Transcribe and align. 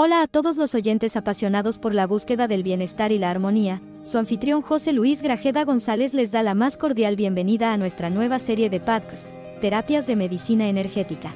Hola 0.00 0.22
a 0.22 0.28
todos 0.28 0.56
los 0.56 0.76
oyentes 0.76 1.16
apasionados 1.16 1.76
por 1.76 1.92
la 1.92 2.06
búsqueda 2.06 2.46
del 2.46 2.62
bienestar 2.62 3.10
y 3.10 3.18
la 3.18 3.30
armonía. 3.30 3.80
Su 4.04 4.18
anfitrión 4.18 4.62
José 4.62 4.92
Luis 4.92 5.22
Grajeda 5.22 5.64
González 5.64 6.14
les 6.14 6.30
da 6.30 6.44
la 6.44 6.54
más 6.54 6.76
cordial 6.76 7.16
bienvenida 7.16 7.72
a 7.72 7.76
nuestra 7.76 8.08
nueva 8.08 8.38
serie 8.38 8.70
de 8.70 8.78
podcast, 8.78 9.26
Terapias 9.60 10.06
de 10.06 10.14
Medicina 10.14 10.68
Energética. 10.68 11.32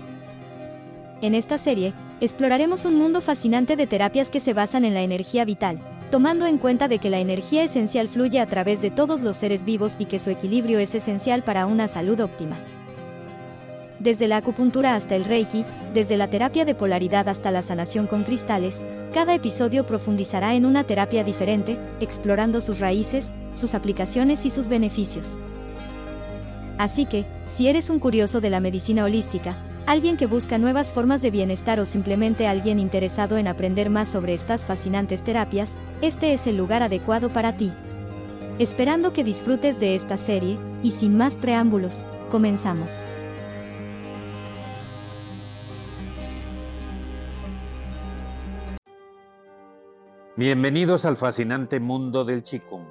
En 1.22 1.34
esta 1.34 1.58
serie, 1.58 1.92
exploraremos 2.20 2.84
un 2.84 2.94
mundo 2.94 3.20
fascinante 3.20 3.74
de 3.74 3.88
terapias 3.88 4.30
que 4.30 4.38
se 4.38 4.54
basan 4.54 4.84
en 4.84 4.94
la 4.94 5.02
energía 5.02 5.44
vital, 5.44 5.80
tomando 6.12 6.46
en 6.46 6.58
cuenta 6.58 6.86
de 6.86 7.00
que 7.00 7.10
la 7.10 7.18
energía 7.18 7.64
esencial 7.64 8.06
fluye 8.06 8.38
a 8.38 8.46
través 8.46 8.80
de 8.80 8.92
todos 8.92 9.22
los 9.22 9.36
seres 9.36 9.64
vivos 9.64 9.96
y 9.98 10.04
que 10.04 10.20
su 10.20 10.30
equilibrio 10.30 10.78
es 10.78 10.94
esencial 10.94 11.42
para 11.42 11.66
una 11.66 11.88
salud 11.88 12.20
óptima. 12.20 12.54
Desde 14.02 14.26
la 14.26 14.38
acupuntura 14.38 14.96
hasta 14.96 15.14
el 15.14 15.24
reiki, 15.24 15.64
desde 15.94 16.16
la 16.16 16.26
terapia 16.26 16.64
de 16.64 16.74
polaridad 16.74 17.28
hasta 17.28 17.52
la 17.52 17.62
sanación 17.62 18.08
con 18.08 18.24
cristales, 18.24 18.80
cada 19.14 19.32
episodio 19.32 19.86
profundizará 19.86 20.56
en 20.56 20.66
una 20.66 20.82
terapia 20.82 21.22
diferente, 21.22 21.76
explorando 22.00 22.60
sus 22.60 22.80
raíces, 22.80 23.32
sus 23.54 23.76
aplicaciones 23.76 24.44
y 24.44 24.50
sus 24.50 24.66
beneficios. 24.66 25.38
Así 26.78 27.06
que, 27.06 27.26
si 27.48 27.68
eres 27.68 27.90
un 27.90 28.00
curioso 28.00 28.40
de 28.40 28.50
la 28.50 28.58
medicina 28.58 29.04
holística, 29.04 29.54
alguien 29.86 30.16
que 30.16 30.26
busca 30.26 30.58
nuevas 30.58 30.92
formas 30.92 31.22
de 31.22 31.30
bienestar 31.30 31.78
o 31.78 31.86
simplemente 31.86 32.48
alguien 32.48 32.80
interesado 32.80 33.38
en 33.38 33.46
aprender 33.46 33.88
más 33.88 34.08
sobre 34.08 34.34
estas 34.34 34.66
fascinantes 34.66 35.22
terapias, 35.22 35.76
este 36.00 36.32
es 36.32 36.48
el 36.48 36.56
lugar 36.56 36.82
adecuado 36.82 37.28
para 37.28 37.52
ti. 37.52 37.70
Esperando 38.58 39.12
que 39.12 39.22
disfrutes 39.22 39.78
de 39.78 39.94
esta 39.94 40.16
serie, 40.16 40.58
y 40.82 40.90
sin 40.90 41.16
más 41.16 41.36
preámbulos, 41.36 42.02
comenzamos. 42.32 43.04
Bienvenidos 50.42 51.04
al 51.04 51.16
fascinante 51.16 51.78
mundo 51.78 52.24
del 52.24 52.42
Qigong, 52.42 52.88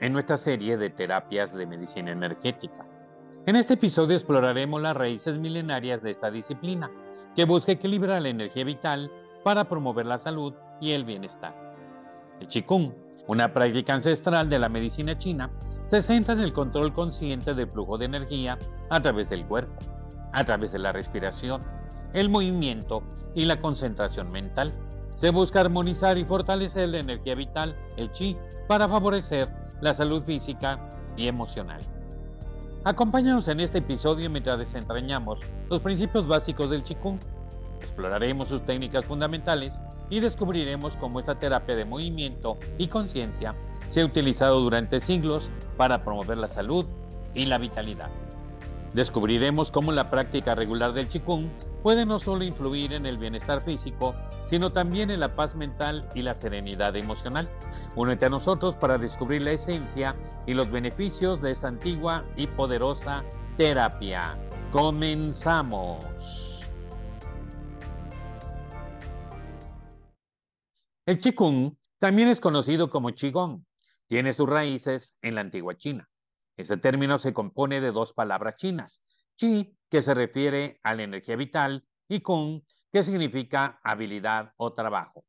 en 0.00 0.14
nuestra 0.14 0.38
serie 0.38 0.78
de 0.78 0.88
terapias 0.88 1.52
de 1.52 1.66
medicina 1.66 2.10
energética. 2.10 2.86
En 3.44 3.56
este 3.56 3.74
episodio 3.74 4.16
exploraremos 4.16 4.80
las 4.80 4.96
raíces 4.96 5.38
milenarias 5.38 6.02
de 6.02 6.12
esta 6.12 6.30
disciplina, 6.30 6.90
que 7.36 7.44
busca 7.44 7.72
equilibrar 7.72 8.22
la 8.22 8.30
energía 8.30 8.64
vital 8.64 9.12
para 9.44 9.68
promover 9.68 10.06
la 10.06 10.16
salud 10.16 10.54
y 10.80 10.92
el 10.92 11.04
bienestar. 11.04 11.54
El 12.40 12.48
Qigong, 12.48 12.94
una 13.26 13.52
práctica 13.52 13.92
ancestral 13.92 14.48
de 14.48 14.58
la 14.58 14.70
medicina 14.70 15.18
china, 15.18 15.50
se 15.84 16.00
centra 16.00 16.32
en 16.32 16.40
el 16.40 16.54
control 16.54 16.94
consciente 16.94 17.52
del 17.52 17.68
flujo 17.68 17.98
de 17.98 18.06
energía 18.06 18.58
a 18.88 19.02
través 19.02 19.28
del 19.28 19.44
cuerpo, 19.44 19.78
a 20.32 20.44
través 20.44 20.72
de 20.72 20.78
la 20.78 20.92
respiración, 20.92 21.62
el 22.14 22.30
movimiento 22.30 23.02
y 23.34 23.44
la 23.44 23.60
concentración 23.60 24.32
mental 24.32 24.72
se 25.20 25.28
busca 25.28 25.60
armonizar 25.60 26.16
y 26.16 26.24
fortalecer 26.24 26.88
la 26.88 27.00
energía 27.00 27.34
vital, 27.34 27.76
el 27.98 28.10
chi, 28.10 28.38
para 28.66 28.88
favorecer 28.88 29.50
la 29.82 29.92
salud 29.92 30.22
física 30.22 30.80
y 31.14 31.26
emocional. 31.28 31.82
Acompáñanos 32.84 33.46
en 33.48 33.60
este 33.60 33.80
episodio 33.80 34.30
mientras 34.30 34.58
desentrañamos 34.58 35.42
los 35.68 35.82
principios 35.82 36.26
básicos 36.26 36.70
del 36.70 36.82
Qigong. 36.82 37.18
Exploraremos 37.82 38.48
sus 38.48 38.64
técnicas 38.64 39.04
fundamentales 39.04 39.82
y 40.08 40.20
descubriremos 40.20 40.96
cómo 40.96 41.20
esta 41.20 41.38
terapia 41.38 41.76
de 41.76 41.84
movimiento 41.84 42.56
y 42.78 42.86
conciencia 42.86 43.54
se 43.90 44.00
ha 44.00 44.06
utilizado 44.06 44.58
durante 44.60 45.00
siglos 45.00 45.50
para 45.76 46.02
promover 46.02 46.38
la 46.38 46.48
salud 46.48 46.86
y 47.34 47.44
la 47.44 47.58
vitalidad. 47.58 48.08
Descubriremos 48.94 49.70
cómo 49.70 49.92
la 49.92 50.08
práctica 50.08 50.54
regular 50.54 50.94
del 50.94 51.08
Qigong 51.08 51.50
puede 51.82 52.06
no 52.06 52.18
solo 52.18 52.42
influir 52.42 52.94
en 52.94 53.04
el 53.04 53.18
bienestar 53.18 53.62
físico, 53.62 54.14
sino 54.50 54.72
también 54.72 55.12
en 55.12 55.20
la 55.20 55.36
paz 55.36 55.54
mental 55.54 56.08
y 56.12 56.22
la 56.22 56.34
serenidad 56.34 56.96
emocional. 56.96 57.48
Únete 57.94 58.26
a 58.26 58.30
nosotros 58.30 58.74
para 58.74 58.98
descubrir 58.98 59.42
la 59.42 59.52
esencia 59.52 60.16
y 60.44 60.54
los 60.54 60.68
beneficios 60.72 61.40
de 61.40 61.50
esta 61.50 61.68
antigua 61.68 62.24
y 62.34 62.48
poderosa 62.48 63.22
terapia. 63.56 64.36
Comenzamos. 64.72 66.04
El 71.06 71.18
Qigong 71.18 71.76
también 72.00 72.28
es 72.28 72.40
conocido 72.40 72.90
como 72.90 73.12
Qigong. 73.12 73.64
Tiene 74.08 74.32
sus 74.32 74.48
raíces 74.48 75.14
en 75.22 75.36
la 75.36 75.42
antigua 75.42 75.76
China. 75.76 76.08
Este 76.56 76.76
término 76.76 77.18
se 77.18 77.32
compone 77.32 77.80
de 77.80 77.92
dos 77.92 78.12
palabras 78.12 78.56
chinas, 78.56 79.04
Qi, 79.36 79.76
que 79.88 80.02
se 80.02 80.12
refiere 80.12 80.80
a 80.82 80.96
la 80.96 81.04
energía 81.04 81.36
vital, 81.36 81.84
y 82.08 82.20
Kung, 82.20 82.62
que 82.92 83.02
significa 83.02 83.80
habilidad 83.82 84.52
o 84.56 84.72
trabajo. 84.72 85.24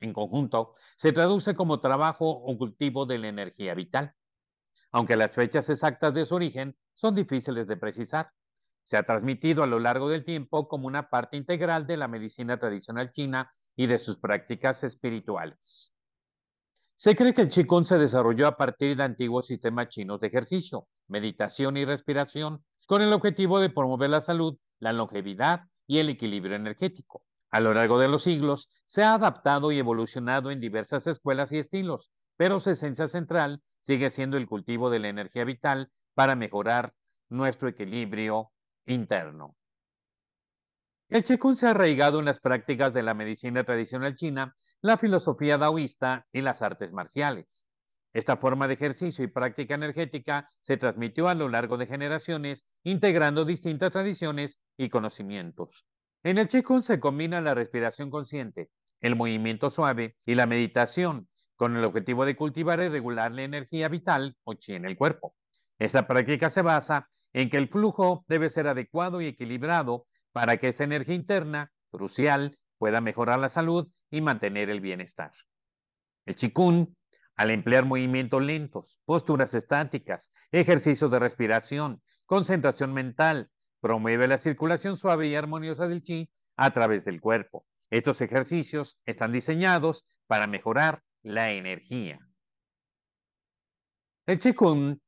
En 0.00 0.12
conjunto, 0.12 0.74
se 0.96 1.12
traduce 1.12 1.54
como 1.54 1.80
trabajo 1.80 2.30
o 2.30 2.56
cultivo 2.56 3.06
de 3.06 3.18
la 3.18 3.28
energía 3.28 3.74
vital. 3.74 4.14
Aunque 4.92 5.16
las 5.16 5.34
fechas 5.34 5.68
exactas 5.68 6.14
de 6.14 6.26
su 6.26 6.34
origen 6.34 6.76
son 6.94 7.14
difíciles 7.14 7.66
de 7.66 7.76
precisar, 7.76 8.30
se 8.82 8.96
ha 8.96 9.02
transmitido 9.02 9.62
a 9.62 9.66
lo 9.66 9.78
largo 9.78 10.08
del 10.08 10.24
tiempo 10.24 10.66
como 10.68 10.86
una 10.86 11.10
parte 11.10 11.36
integral 11.36 11.86
de 11.86 11.96
la 11.96 12.08
medicina 12.08 12.58
tradicional 12.58 13.12
china 13.12 13.52
y 13.76 13.86
de 13.86 13.98
sus 13.98 14.18
prácticas 14.18 14.82
espirituales. 14.82 15.92
Se 16.96 17.14
cree 17.14 17.32
que 17.32 17.42
el 17.42 17.48
Qigong 17.48 17.86
se 17.86 17.98
desarrolló 17.98 18.46
a 18.46 18.56
partir 18.56 18.96
de 18.96 19.04
antiguos 19.04 19.46
sistemas 19.46 19.88
chinos 19.88 20.20
de 20.20 20.26
ejercicio, 20.26 20.86
meditación 21.08 21.76
y 21.76 21.84
respiración, 21.84 22.64
con 22.86 23.00
el 23.00 23.12
objetivo 23.12 23.60
de 23.60 23.70
promover 23.70 24.10
la 24.10 24.20
salud, 24.20 24.58
la 24.80 24.92
longevidad 24.92 25.69
y 25.90 25.98
el 25.98 26.08
equilibrio 26.08 26.54
energético. 26.54 27.24
A 27.50 27.58
lo 27.58 27.74
largo 27.74 27.98
de 27.98 28.06
los 28.06 28.22
siglos, 28.22 28.68
se 28.86 29.02
ha 29.02 29.14
adaptado 29.14 29.72
y 29.72 29.78
evolucionado 29.80 30.52
en 30.52 30.60
diversas 30.60 31.08
escuelas 31.08 31.50
y 31.50 31.58
estilos, 31.58 32.12
pero 32.36 32.60
su 32.60 32.70
esencia 32.70 33.08
central 33.08 33.60
sigue 33.80 34.10
siendo 34.10 34.36
el 34.36 34.46
cultivo 34.46 34.88
de 34.88 35.00
la 35.00 35.08
energía 35.08 35.42
vital 35.42 35.90
para 36.14 36.36
mejorar 36.36 36.94
nuestro 37.28 37.68
equilibrio 37.68 38.52
interno. 38.86 39.56
El 41.08 41.24
Qigong 41.24 41.56
se 41.56 41.66
ha 41.66 41.70
arraigado 41.70 42.20
en 42.20 42.26
las 42.26 42.38
prácticas 42.38 42.94
de 42.94 43.02
la 43.02 43.14
medicina 43.14 43.64
tradicional 43.64 44.14
china, 44.14 44.54
la 44.82 44.96
filosofía 44.96 45.58
taoísta 45.58 46.24
y 46.30 46.42
las 46.42 46.62
artes 46.62 46.92
marciales. 46.92 47.66
Esta 48.12 48.36
forma 48.36 48.66
de 48.66 48.74
ejercicio 48.74 49.24
y 49.24 49.28
práctica 49.28 49.74
energética 49.74 50.48
se 50.60 50.76
transmitió 50.76 51.28
a 51.28 51.34
lo 51.34 51.48
largo 51.48 51.76
de 51.76 51.86
generaciones, 51.86 52.66
integrando 52.82 53.44
distintas 53.44 53.92
tradiciones 53.92 54.60
y 54.76 54.88
conocimientos. 54.88 55.86
En 56.24 56.38
el 56.38 56.48
Qigong 56.48 56.82
se 56.82 56.98
combina 56.98 57.40
la 57.40 57.54
respiración 57.54 58.10
consciente, 58.10 58.70
el 59.00 59.16
movimiento 59.16 59.70
suave 59.70 60.16
y 60.26 60.34
la 60.34 60.46
meditación, 60.46 61.28
con 61.56 61.76
el 61.76 61.84
objetivo 61.84 62.24
de 62.24 62.36
cultivar 62.36 62.80
y 62.80 62.88
regular 62.88 63.32
la 63.32 63.42
energía 63.42 63.88
vital 63.88 64.36
o 64.44 64.54
chi 64.54 64.74
en 64.74 64.86
el 64.86 64.96
cuerpo. 64.96 65.34
Esta 65.78 66.06
práctica 66.06 66.50
se 66.50 66.62
basa 66.62 67.08
en 67.32 67.48
que 67.48 67.58
el 67.58 67.68
flujo 67.68 68.24
debe 68.28 68.48
ser 68.48 68.66
adecuado 68.66 69.20
y 69.20 69.26
equilibrado 69.26 70.04
para 70.32 70.56
que 70.56 70.68
esa 70.68 70.84
energía 70.84 71.14
interna, 71.14 71.70
crucial, 71.90 72.58
pueda 72.78 73.00
mejorar 73.00 73.38
la 73.38 73.48
salud 73.48 73.88
y 74.10 74.20
mantener 74.20 74.68
el 74.70 74.80
bienestar. 74.80 75.32
El 76.26 76.34
Qigong, 76.34 76.94
al 77.40 77.50
emplear 77.50 77.86
movimientos 77.86 78.42
lentos, 78.42 79.00
posturas 79.06 79.54
estáticas, 79.54 80.30
ejercicios 80.52 81.10
de 81.10 81.18
respiración, 81.18 82.02
concentración 82.26 82.92
mental, 82.92 83.48
promueve 83.80 84.28
la 84.28 84.36
circulación 84.36 84.98
suave 84.98 85.26
y 85.28 85.34
armoniosa 85.34 85.88
del 85.88 86.02
Qi 86.02 86.28
a 86.58 86.70
través 86.74 87.06
del 87.06 87.18
cuerpo. 87.18 87.64
Estos 87.88 88.20
ejercicios 88.20 89.00
están 89.06 89.32
diseñados 89.32 90.04
para 90.26 90.46
mejorar 90.46 91.02
la 91.22 91.52
energía. 91.52 92.18
El 94.26 94.38
Qigong 94.38 95.00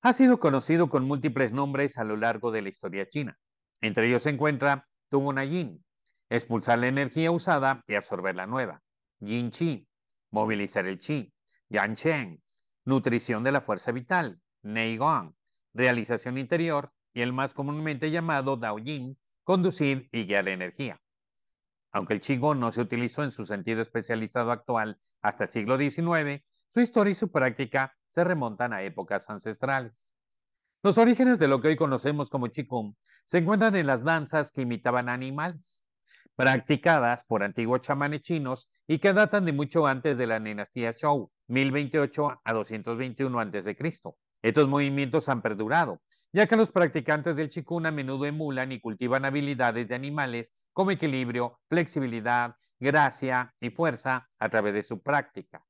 ha 0.00 0.12
sido 0.14 0.40
conocido 0.40 0.88
con 0.88 1.04
múltiples 1.04 1.52
nombres 1.52 1.98
a 1.98 2.04
lo 2.04 2.16
largo 2.16 2.52
de 2.52 2.62
la 2.62 2.70
historia 2.70 3.06
china. 3.06 3.36
Entre 3.82 4.08
ellos 4.08 4.22
se 4.22 4.30
encuentra 4.30 4.88
Tubuna 5.10 5.44
Yin, 5.44 5.84
expulsar 6.30 6.78
la 6.78 6.88
energía 6.88 7.30
usada 7.30 7.84
y 7.86 7.96
absorber 7.96 8.34
la 8.34 8.46
nueva. 8.46 8.80
Yin 9.20 9.50
Chi, 9.50 9.86
movilizar 10.30 10.86
el 10.86 10.98
Chi. 10.98 11.33
Yang 11.74 11.94
Chen, 11.96 12.42
nutrición 12.84 13.42
de 13.42 13.50
la 13.50 13.60
fuerza 13.60 13.90
vital. 13.90 14.40
Nei 14.62 14.96
Gong, 14.96 15.34
realización 15.72 16.38
interior. 16.38 16.92
Y 17.12 17.22
el 17.22 17.32
más 17.32 17.52
comúnmente 17.52 18.12
llamado 18.12 18.56
Dao 18.56 18.78
Yin, 18.78 19.18
conducir 19.42 20.08
y 20.12 20.24
guiar 20.24 20.48
energía. 20.48 21.00
Aunque 21.92 22.14
el 22.14 22.20
Qigong 22.20 22.58
no 22.58 22.70
se 22.70 22.80
utilizó 22.80 23.24
en 23.24 23.32
su 23.32 23.44
sentido 23.44 23.82
especializado 23.82 24.52
actual 24.52 24.98
hasta 25.20 25.44
el 25.44 25.50
siglo 25.50 25.76
XIX, 25.76 26.44
su 26.72 26.80
historia 26.80 27.12
y 27.12 27.14
su 27.14 27.30
práctica 27.30 27.96
se 28.08 28.24
remontan 28.24 28.72
a 28.72 28.82
épocas 28.82 29.28
ancestrales. 29.30 30.14
Los 30.82 30.98
orígenes 30.98 31.38
de 31.38 31.48
lo 31.48 31.60
que 31.60 31.68
hoy 31.68 31.76
conocemos 31.76 32.30
como 32.30 32.48
Qigong 32.48 32.94
se 33.24 33.38
encuentran 33.38 33.74
en 33.74 33.86
las 33.86 34.04
danzas 34.04 34.52
que 34.52 34.62
imitaban 34.62 35.08
animales, 35.08 35.84
practicadas 36.36 37.24
por 37.24 37.42
antiguos 37.42 37.80
chamanes 37.82 38.22
chinos 38.22 38.68
y 38.86 38.98
que 38.98 39.12
datan 39.12 39.44
de 39.44 39.52
mucho 39.52 39.86
antes 39.86 40.18
de 40.18 40.26
la 40.26 40.40
dinastía 40.40 40.92
Zhou, 40.92 41.30
1028 41.48 42.40
a 42.44 42.52
221 42.52 43.40
a.C. 43.40 43.76
Estos 44.42 44.68
movimientos 44.68 45.28
han 45.28 45.42
perdurado, 45.42 46.00
ya 46.32 46.46
que 46.46 46.56
los 46.56 46.70
practicantes 46.70 47.36
del 47.36 47.48
Qigong 47.48 47.86
a 47.86 47.90
menudo 47.90 48.26
emulan 48.26 48.72
y 48.72 48.80
cultivan 48.80 49.24
habilidades 49.24 49.88
de 49.88 49.94
animales 49.94 50.54
como 50.72 50.90
equilibrio, 50.90 51.60
flexibilidad, 51.68 52.56
gracia 52.80 53.54
y 53.60 53.70
fuerza 53.70 54.28
a 54.38 54.48
través 54.48 54.74
de 54.74 54.82
su 54.82 55.00
práctica. 55.00 55.64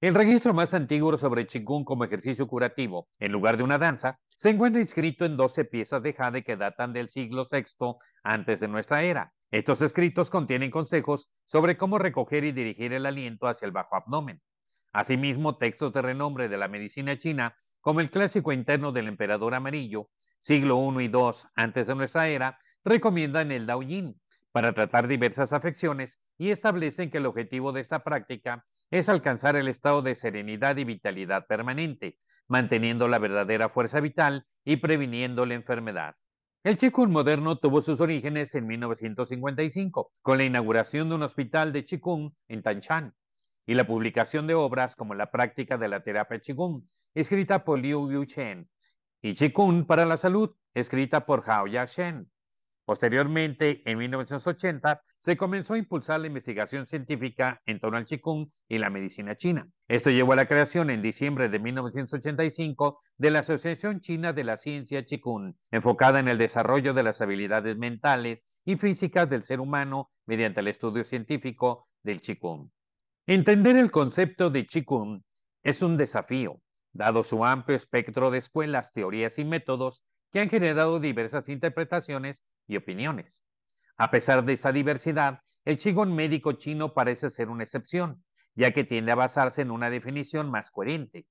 El 0.00 0.14
registro 0.14 0.54
más 0.54 0.74
antiguo 0.74 1.16
sobre 1.18 1.46
Qigong 1.46 1.84
como 1.84 2.04
ejercicio 2.04 2.46
curativo, 2.46 3.08
en 3.18 3.32
lugar 3.32 3.56
de 3.56 3.64
una 3.64 3.78
danza, 3.78 4.18
se 4.28 4.48
encuentra 4.50 4.80
inscrito 4.80 5.24
en 5.24 5.36
12 5.36 5.64
piezas 5.66 6.02
de 6.02 6.14
jade 6.14 6.44
que 6.44 6.56
datan 6.56 6.92
del 6.92 7.08
siglo 7.08 7.42
VI 7.44 7.96
antes 8.22 8.60
de 8.60 8.68
nuestra 8.68 9.02
era. 9.02 9.32
Estos 9.50 9.80
escritos 9.80 10.28
contienen 10.28 10.70
consejos 10.70 11.30
sobre 11.46 11.78
cómo 11.78 11.98
recoger 11.98 12.44
y 12.44 12.52
dirigir 12.52 12.92
el 12.92 13.06
aliento 13.06 13.46
hacia 13.46 13.64
el 13.64 13.72
bajo 13.72 13.96
abdomen. 13.96 14.42
Asimismo, 14.92 15.56
textos 15.56 15.92
de 15.94 16.02
renombre 16.02 16.48
de 16.48 16.58
la 16.58 16.68
medicina 16.68 17.16
china, 17.16 17.54
como 17.80 18.00
el 18.00 18.10
clásico 18.10 18.52
interno 18.52 18.92
del 18.92 19.08
emperador 19.08 19.54
amarillo, 19.54 20.10
siglo 20.38 20.78
I 21.00 21.04
y 21.04 21.06
II 21.06 21.30
antes 21.54 21.86
de 21.86 21.94
nuestra 21.94 22.28
era, 22.28 22.58
recomiendan 22.84 23.50
el 23.50 23.66
Dao 23.66 23.82
Yin 23.82 24.20
para 24.52 24.72
tratar 24.72 25.08
diversas 25.08 25.54
afecciones 25.54 26.20
y 26.36 26.50
establecen 26.50 27.10
que 27.10 27.18
el 27.18 27.26
objetivo 27.26 27.72
de 27.72 27.80
esta 27.80 28.04
práctica 28.04 28.64
es 28.90 29.08
alcanzar 29.08 29.56
el 29.56 29.68
estado 29.68 30.02
de 30.02 30.14
serenidad 30.14 30.76
y 30.76 30.84
vitalidad 30.84 31.46
permanente, 31.46 32.18
manteniendo 32.48 33.08
la 33.08 33.18
verdadera 33.18 33.70
fuerza 33.70 34.00
vital 34.00 34.46
y 34.64 34.76
previniendo 34.76 35.46
la 35.46 35.54
enfermedad. 35.54 36.16
El 36.64 36.76
Qigong 36.76 37.12
moderno 37.12 37.56
tuvo 37.56 37.80
sus 37.80 38.00
orígenes 38.00 38.52
en 38.56 38.66
1955, 38.66 40.10
con 40.22 40.38
la 40.38 40.44
inauguración 40.44 41.08
de 41.08 41.14
un 41.14 41.22
hospital 41.22 41.72
de 41.72 41.84
Qigong 41.84 42.32
en 42.48 42.62
Tanshan 42.62 43.14
y 43.64 43.74
la 43.74 43.86
publicación 43.86 44.48
de 44.48 44.54
obras 44.54 44.96
como 44.96 45.14
La 45.14 45.30
práctica 45.30 45.78
de 45.78 45.86
la 45.86 46.02
terapia 46.02 46.40
Qigong, 46.40 46.82
escrita 47.14 47.62
por 47.64 47.78
Liu 47.78 48.10
Yu 48.10 48.24
Chen, 48.24 48.68
y 49.22 49.34
Qigong 49.34 49.86
para 49.86 50.04
la 50.04 50.16
salud, 50.16 50.50
escrita 50.74 51.26
por 51.26 51.48
Hao 51.48 51.68
Ya 51.68 51.84
Shen. 51.84 52.28
Posteriormente, 52.88 53.82
en 53.84 53.98
1980, 53.98 55.02
se 55.18 55.36
comenzó 55.36 55.74
a 55.74 55.78
impulsar 55.78 56.20
la 56.20 56.28
investigación 56.28 56.86
científica 56.86 57.60
en 57.66 57.80
torno 57.80 57.98
al 57.98 58.06
Qigong 58.06 58.50
y 58.66 58.78
la 58.78 58.88
medicina 58.88 59.36
china. 59.36 59.68
Esto 59.88 60.08
llevó 60.08 60.32
a 60.32 60.36
la 60.36 60.48
creación 60.48 60.88
en 60.88 61.02
diciembre 61.02 61.50
de 61.50 61.58
1985 61.58 62.98
de 63.18 63.30
la 63.30 63.40
Asociación 63.40 64.00
China 64.00 64.32
de 64.32 64.42
la 64.42 64.56
Ciencia 64.56 65.04
Qigong, 65.04 65.54
enfocada 65.70 66.18
en 66.18 66.28
el 66.28 66.38
desarrollo 66.38 66.94
de 66.94 67.02
las 67.02 67.20
habilidades 67.20 67.76
mentales 67.76 68.46
y 68.64 68.76
físicas 68.78 69.28
del 69.28 69.42
ser 69.42 69.60
humano 69.60 70.08
mediante 70.24 70.60
el 70.60 70.68
estudio 70.68 71.04
científico 71.04 71.84
del 72.02 72.22
Qigong. 72.22 72.70
Entender 73.26 73.76
el 73.76 73.90
concepto 73.90 74.48
de 74.48 74.64
Qigong 74.64 75.22
es 75.62 75.82
un 75.82 75.98
desafío, 75.98 76.62
dado 76.94 77.22
su 77.22 77.44
amplio 77.44 77.76
espectro 77.76 78.30
de 78.30 78.38
escuelas, 78.38 78.94
teorías 78.94 79.38
y 79.38 79.44
métodos 79.44 80.04
que 80.30 80.40
han 80.40 80.48
generado 80.48 81.00
diversas 81.00 81.48
interpretaciones 81.48 82.44
y 82.66 82.76
opiniones. 82.76 83.44
A 83.96 84.10
pesar 84.10 84.44
de 84.44 84.52
esta 84.52 84.72
diversidad, 84.72 85.40
el 85.64 85.76
Qigong 85.76 86.14
médico 86.14 86.52
chino 86.52 86.94
parece 86.94 87.30
ser 87.30 87.48
una 87.48 87.64
excepción, 87.64 88.24
ya 88.54 88.72
que 88.72 88.84
tiende 88.84 89.12
a 89.12 89.16
basarse 89.16 89.62
en 89.62 89.70
una 89.70 89.90
definición 89.90 90.50
más 90.50 90.70
coherente. 90.70 91.26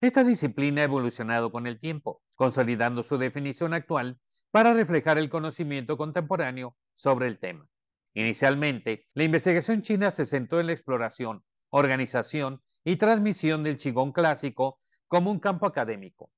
Esta 0.00 0.24
disciplina 0.24 0.82
ha 0.82 0.84
evolucionado 0.84 1.50
con 1.50 1.66
el 1.66 1.80
tiempo, 1.80 2.22
consolidando 2.34 3.02
su 3.02 3.18
definición 3.18 3.74
actual 3.74 4.18
para 4.50 4.74
reflejar 4.74 5.18
el 5.18 5.30
conocimiento 5.30 5.96
contemporáneo 5.96 6.76
sobre 6.94 7.26
el 7.26 7.38
tema. 7.38 7.66
Inicialmente, 8.14 9.04
la 9.14 9.24
investigación 9.24 9.82
china 9.82 10.10
se 10.10 10.24
centró 10.24 10.60
en 10.60 10.66
la 10.66 10.72
exploración, 10.72 11.44
organización 11.70 12.62
y 12.84 12.96
transmisión 12.96 13.62
del 13.62 13.78
Qigong 13.78 14.12
clásico 14.12 14.78
como 15.08 15.30
un 15.30 15.40
campo 15.40 15.66
académico, 15.66 16.30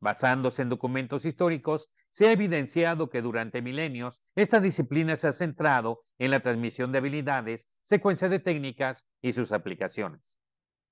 Basándose 0.00 0.62
en 0.62 0.68
documentos 0.68 1.24
históricos, 1.24 1.90
se 2.10 2.28
ha 2.28 2.32
evidenciado 2.32 3.10
que 3.10 3.20
durante 3.20 3.62
milenios 3.62 4.22
esta 4.36 4.60
disciplina 4.60 5.16
se 5.16 5.28
ha 5.28 5.32
centrado 5.32 6.00
en 6.18 6.30
la 6.30 6.40
transmisión 6.40 6.92
de 6.92 6.98
habilidades, 6.98 7.68
secuencia 7.82 8.28
de 8.28 8.38
técnicas 8.38 9.06
y 9.20 9.32
sus 9.32 9.52
aplicaciones. 9.52 10.38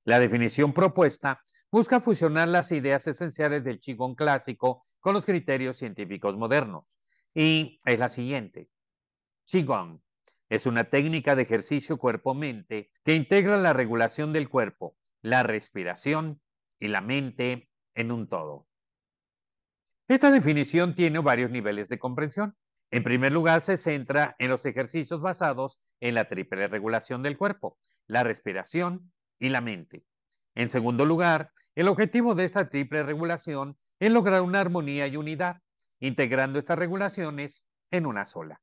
La 0.04 0.18
definición 0.18 0.72
propuesta 0.72 1.40
busca 1.70 2.00
fusionar 2.00 2.48
las 2.48 2.72
ideas 2.72 3.06
esenciales 3.06 3.64
del 3.64 3.80
Qigong 3.80 4.14
clásico 4.14 4.84
con 5.00 5.14
los 5.14 5.24
criterios 5.24 5.76
científicos 5.76 6.36
modernos. 6.36 6.84
Y 7.34 7.78
es 7.84 7.98
la 7.98 8.08
siguiente. 8.08 8.70
Qigong 9.46 10.00
es 10.48 10.66
una 10.66 10.84
técnica 10.84 11.34
de 11.34 11.42
ejercicio 11.42 11.98
cuerpo-mente 11.98 12.90
que 13.04 13.14
integra 13.14 13.56
la 13.56 13.72
regulación 13.72 14.32
del 14.32 14.48
cuerpo, 14.48 14.96
la 15.22 15.42
respiración 15.42 16.40
y 16.78 16.88
la 16.88 17.00
mente 17.00 17.68
en 17.94 18.12
un 18.12 18.28
todo. 18.28 18.66
Esta 20.08 20.30
definición 20.30 20.94
tiene 20.94 21.18
varios 21.18 21.50
niveles 21.50 21.88
de 21.88 21.98
comprensión. 21.98 22.54
En 22.92 23.02
primer 23.02 23.32
lugar, 23.32 23.60
se 23.60 23.76
centra 23.76 24.36
en 24.38 24.50
los 24.50 24.64
ejercicios 24.64 25.20
basados 25.20 25.80
en 26.00 26.14
la 26.14 26.28
triple 26.28 26.68
regulación 26.68 27.24
del 27.24 27.36
cuerpo, 27.36 27.76
la 28.06 28.22
respiración 28.22 29.12
y 29.40 29.48
la 29.48 29.60
mente. 29.60 30.04
En 30.54 30.68
segundo 30.68 31.04
lugar, 31.04 31.50
el 31.74 31.88
objetivo 31.88 32.36
de 32.36 32.44
esta 32.44 32.68
triple 32.68 33.02
regulación 33.02 33.76
es 33.98 34.12
lograr 34.12 34.42
una 34.42 34.60
armonía 34.60 35.08
y 35.08 35.16
unidad, 35.16 35.60
integrando 35.98 36.60
estas 36.60 36.78
regulaciones 36.78 37.66
en 37.90 38.06
una 38.06 38.26
sola. 38.26 38.60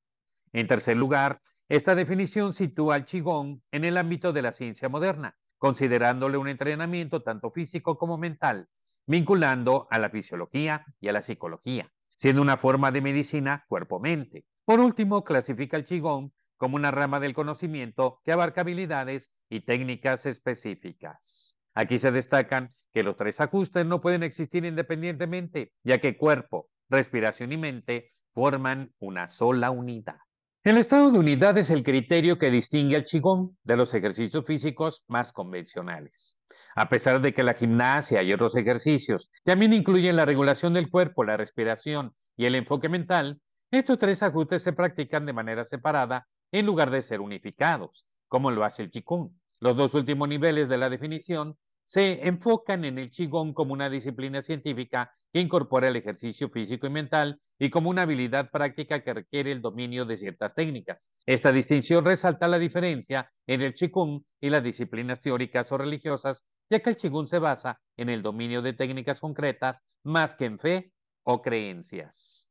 En 0.54 0.68
tercer 0.68 0.96
lugar, 0.96 1.42
esta 1.68 1.94
definición 1.94 2.54
sitúa 2.54 2.96
al 2.96 3.06
Qigong 3.06 3.62
en 3.72 3.84
el 3.84 3.98
ámbito 3.98 4.32
de 4.32 4.44
la 4.44 4.54
ciencia 4.54 4.88
moderna, 4.88 5.36
considerándole 5.58 6.38
un 6.38 6.48
entrenamiento 6.48 7.22
tanto 7.22 7.52
físico 7.52 7.98
como 7.98 8.18
mental, 8.18 8.70
vinculando 9.06 9.88
a 9.90 10.00
la 10.00 10.10
fisiología 10.10 10.86
y 11.00 11.08
a 11.10 11.14
la 11.14 11.22
psicología, 11.22 11.92
siendo 12.16 12.42
una 12.42 12.58
forma 12.58 12.92
de 12.92 13.02
medicina 13.02 13.66
cuerpo-mente. 13.68 14.46
Por 14.66 14.80
último, 14.80 15.24
clasifica 15.24 15.78
el 15.78 15.84
Qigong 15.84 16.32
como 16.58 16.76
una 16.78 16.92
rama 16.92 17.20
del 17.20 17.34
conocimiento 17.34 18.22
que 18.24 18.32
abarca 18.32 18.62
habilidades 18.62 19.34
y 19.50 19.62
técnicas 19.62 20.26
específicas. 20.26 21.56
Aquí 21.74 22.00
se 22.00 22.12
destacan 22.12 22.74
que 22.94 23.04
los 23.04 23.18
tres 23.18 23.42
ajustes 23.42 23.86
no 23.86 24.00
pueden 24.00 24.24
existir 24.24 24.64
independientemente, 24.64 25.74
ya 25.84 25.98
que 25.98 26.16
cuerpo, 26.16 26.70
respiración 26.90 27.52
y 27.52 27.58
mente 27.58 28.08
forman 28.34 28.94
una 29.00 29.28
sola 29.28 29.72
unidad. 29.72 30.23
El 30.66 30.78
estado 30.78 31.12
de 31.12 31.20
unidad 31.20 31.58
es 31.58 31.70
el 31.72 31.84
criterio 31.84 32.38
que 32.38 32.50
distingue 32.50 32.96
al 32.96 33.04
Qigong 33.04 33.58
de 33.66 33.76
los 33.76 33.94
ejercicios 33.94 34.46
físicos 34.46 35.04
más 35.10 35.34
convencionales. 35.34 36.40
A 36.74 36.88
pesar 36.88 37.20
de 37.20 37.34
que 37.34 37.44
la 37.44 37.54
gimnasia 37.54 38.24
y 38.24 38.32
otros 38.32 38.56
ejercicios 38.56 39.30
también 39.44 39.74
incluyen 39.74 40.16
la 40.16 40.24
regulación 40.24 40.74
del 40.74 40.90
cuerpo, 40.90 41.26
la 41.26 41.36
respiración 41.36 42.16
y 42.38 42.46
el 42.46 42.56
enfoque 42.56 42.88
mental, 42.88 43.42
estos 43.72 44.00
tres 44.00 44.24
ajustes 44.24 44.64
se 44.64 44.72
practican 44.72 45.26
de 45.26 45.34
manera 45.34 45.66
separada 45.66 46.28
en 46.54 46.66
lugar 46.66 46.92
de 46.92 47.02
ser 47.02 47.20
unificados, 47.20 48.06
como 48.30 48.50
lo 48.50 48.64
hace 48.64 48.84
el 48.84 48.90
Qigong. 48.90 49.32
Los 49.60 49.76
dos 49.76 49.94
últimos 49.96 50.30
niveles 50.30 50.70
de 50.70 50.78
la 50.78 50.90
definición 50.90 51.58
se 51.86 52.28
enfocan 52.28 52.86
en 52.86 52.98
el 52.98 53.10
Qigong 53.10 53.54
como 53.54 53.74
una 53.74 53.90
disciplina 53.90 54.42
científica 54.42 55.14
que 55.32 55.40
incorpora 55.40 55.88
el 55.88 55.96
ejercicio 55.96 56.50
físico 56.50 56.86
y 56.88 56.92
mental 56.92 57.42
y 57.58 57.70
como 57.70 57.90
una 57.90 58.04
habilidad 58.04 58.52
práctica 58.52 59.04
que 59.04 59.14
requiere 59.14 59.52
el 59.52 59.62
dominio 59.62 60.06
de 60.06 60.18
ciertas 60.18 60.54
técnicas. 60.54 61.12
Esta 61.26 61.52
distinción 61.52 62.06
resalta 62.06 62.48
la 62.48 62.60
diferencia 62.60 63.32
entre 63.48 63.68
el 63.68 63.74
Qigong 63.74 64.24
y 64.40 64.50
las 64.50 64.64
disciplinas 64.64 65.22
teóricas 65.22 65.72
o 65.72 65.78
religiosas, 65.78 66.46
ya 66.70 66.82
que 66.82 66.92
el 66.92 66.98
Qigong 66.98 67.28
se 67.28 67.40
basa 67.40 67.82
en 67.98 68.10
el 68.10 68.22
dominio 68.22 68.62
de 68.62 68.74
técnicas 68.74 69.20
concretas 69.20 69.84
más 70.04 70.36
que 70.36 70.46
en 70.46 70.60
fe 70.60 70.94
o 71.24 71.42
creencias. 71.42 72.48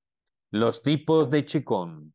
Los 0.51 0.83
tipos 0.83 1.31
de 1.31 1.45
Qigong. 1.45 2.13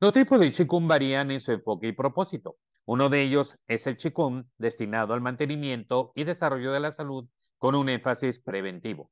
Los 0.00 0.12
tipos 0.12 0.38
de 0.38 0.52
Qigong 0.52 0.86
varían 0.86 1.30
en 1.30 1.40
su 1.40 1.52
enfoque 1.52 1.88
y 1.88 1.92
propósito. 1.92 2.56
Uno 2.88 3.08
de 3.08 3.20
ellos 3.22 3.56
es 3.66 3.88
el 3.88 3.96
Qigong, 3.96 4.44
destinado 4.58 5.12
al 5.12 5.20
mantenimiento 5.20 6.12
y 6.14 6.22
desarrollo 6.22 6.70
de 6.70 6.78
la 6.78 6.92
salud 6.92 7.28
con 7.58 7.74
un 7.74 7.88
énfasis 7.88 8.38
preventivo. 8.38 9.10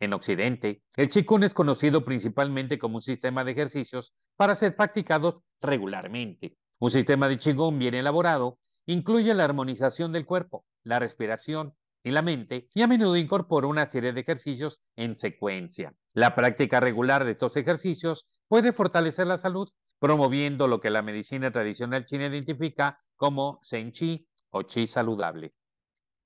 En 0.00 0.12
Occidente, 0.12 0.82
el 0.96 1.08
Qigong 1.08 1.44
es 1.44 1.54
conocido 1.54 2.04
principalmente 2.04 2.76
como 2.76 2.96
un 2.96 3.02
sistema 3.02 3.44
de 3.44 3.52
ejercicios 3.52 4.12
para 4.36 4.56
ser 4.56 4.74
practicados 4.74 5.36
regularmente. 5.60 6.56
Un 6.80 6.90
sistema 6.90 7.28
de 7.28 7.38
Qigong 7.38 7.78
bien 7.78 7.94
elaborado 7.94 8.58
incluye 8.86 9.32
la 9.32 9.44
armonización 9.44 10.10
del 10.10 10.26
cuerpo, 10.26 10.64
la 10.82 10.98
respiración 10.98 11.72
y 12.02 12.10
la 12.10 12.20
mente 12.20 12.68
y 12.74 12.82
a 12.82 12.88
menudo 12.88 13.16
incorpora 13.16 13.68
una 13.68 13.86
serie 13.86 14.12
de 14.12 14.22
ejercicios 14.22 14.80
en 14.96 15.14
secuencia. 15.14 15.94
La 16.14 16.34
práctica 16.34 16.80
regular 16.80 17.24
de 17.24 17.30
estos 17.30 17.56
ejercicios 17.56 18.26
puede 18.48 18.72
fortalecer 18.72 19.28
la 19.28 19.38
salud, 19.38 19.68
promoviendo 20.04 20.68
lo 20.68 20.80
que 20.82 20.90
la 20.90 21.00
medicina 21.00 21.50
tradicional 21.50 22.04
china 22.04 22.26
identifica 22.26 23.00
como 23.16 23.58
Zen 23.64 23.90
Qi 23.90 24.28
o 24.50 24.62
Qi 24.62 24.86
saludable. 24.86 25.54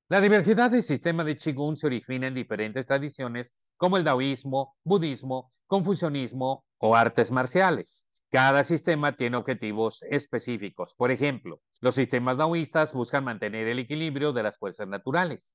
La 0.08 0.20
diversidad 0.20 0.72
del 0.72 0.82
sistema 0.82 1.22
de 1.22 1.36
Qigong 1.36 1.76
se 1.76 1.86
origina 1.86 2.26
en 2.26 2.34
diferentes 2.34 2.86
tradiciones 2.86 3.54
como 3.76 3.96
el 3.96 4.02
taoísmo, 4.02 4.74
budismo, 4.82 5.52
confucianismo 5.68 6.64
o 6.78 6.96
artes 6.96 7.30
marciales. 7.30 8.04
Cada 8.32 8.64
sistema 8.64 9.14
tiene 9.14 9.36
objetivos 9.36 10.02
específicos. 10.10 10.96
Por 10.96 11.12
ejemplo, 11.12 11.60
los 11.80 11.94
sistemas 11.94 12.36
taoístas 12.36 12.92
buscan 12.92 13.22
mantener 13.22 13.68
el 13.68 13.78
equilibrio 13.78 14.32
de 14.32 14.42
las 14.42 14.58
fuerzas 14.58 14.88
naturales. 14.88 15.54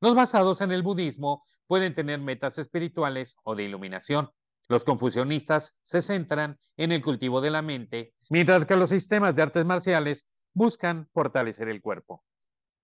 Los 0.00 0.14
basados 0.14 0.60
en 0.60 0.70
el 0.70 0.84
budismo 0.84 1.42
pueden 1.66 1.96
tener 1.96 2.20
metas 2.20 2.58
espirituales 2.58 3.34
o 3.42 3.56
de 3.56 3.64
iluminación. 3.64 4.30
Los 4.68 4.84
confusionistas 4.84 5.74
se 5.82 6.02
centran 6.02 6.58
en 6.76 6.92
el 6.92 7.02
cultivo 7.02 7.40
de 7.40 7.50
la 7.50 7.62
mente, 7.62 8.14
mientras 8.30 8.64
que 8.64 8.76
los 8.76 8.90
sistemas 8.90 9.36
de 9.36 9.42
artes 9.42 9.64
marciales 9.64 10.28
buscan 10.54 11.08
fortalecer 11.12 11.68
el 11.68 11.80
cuerpo. 11.80 12.24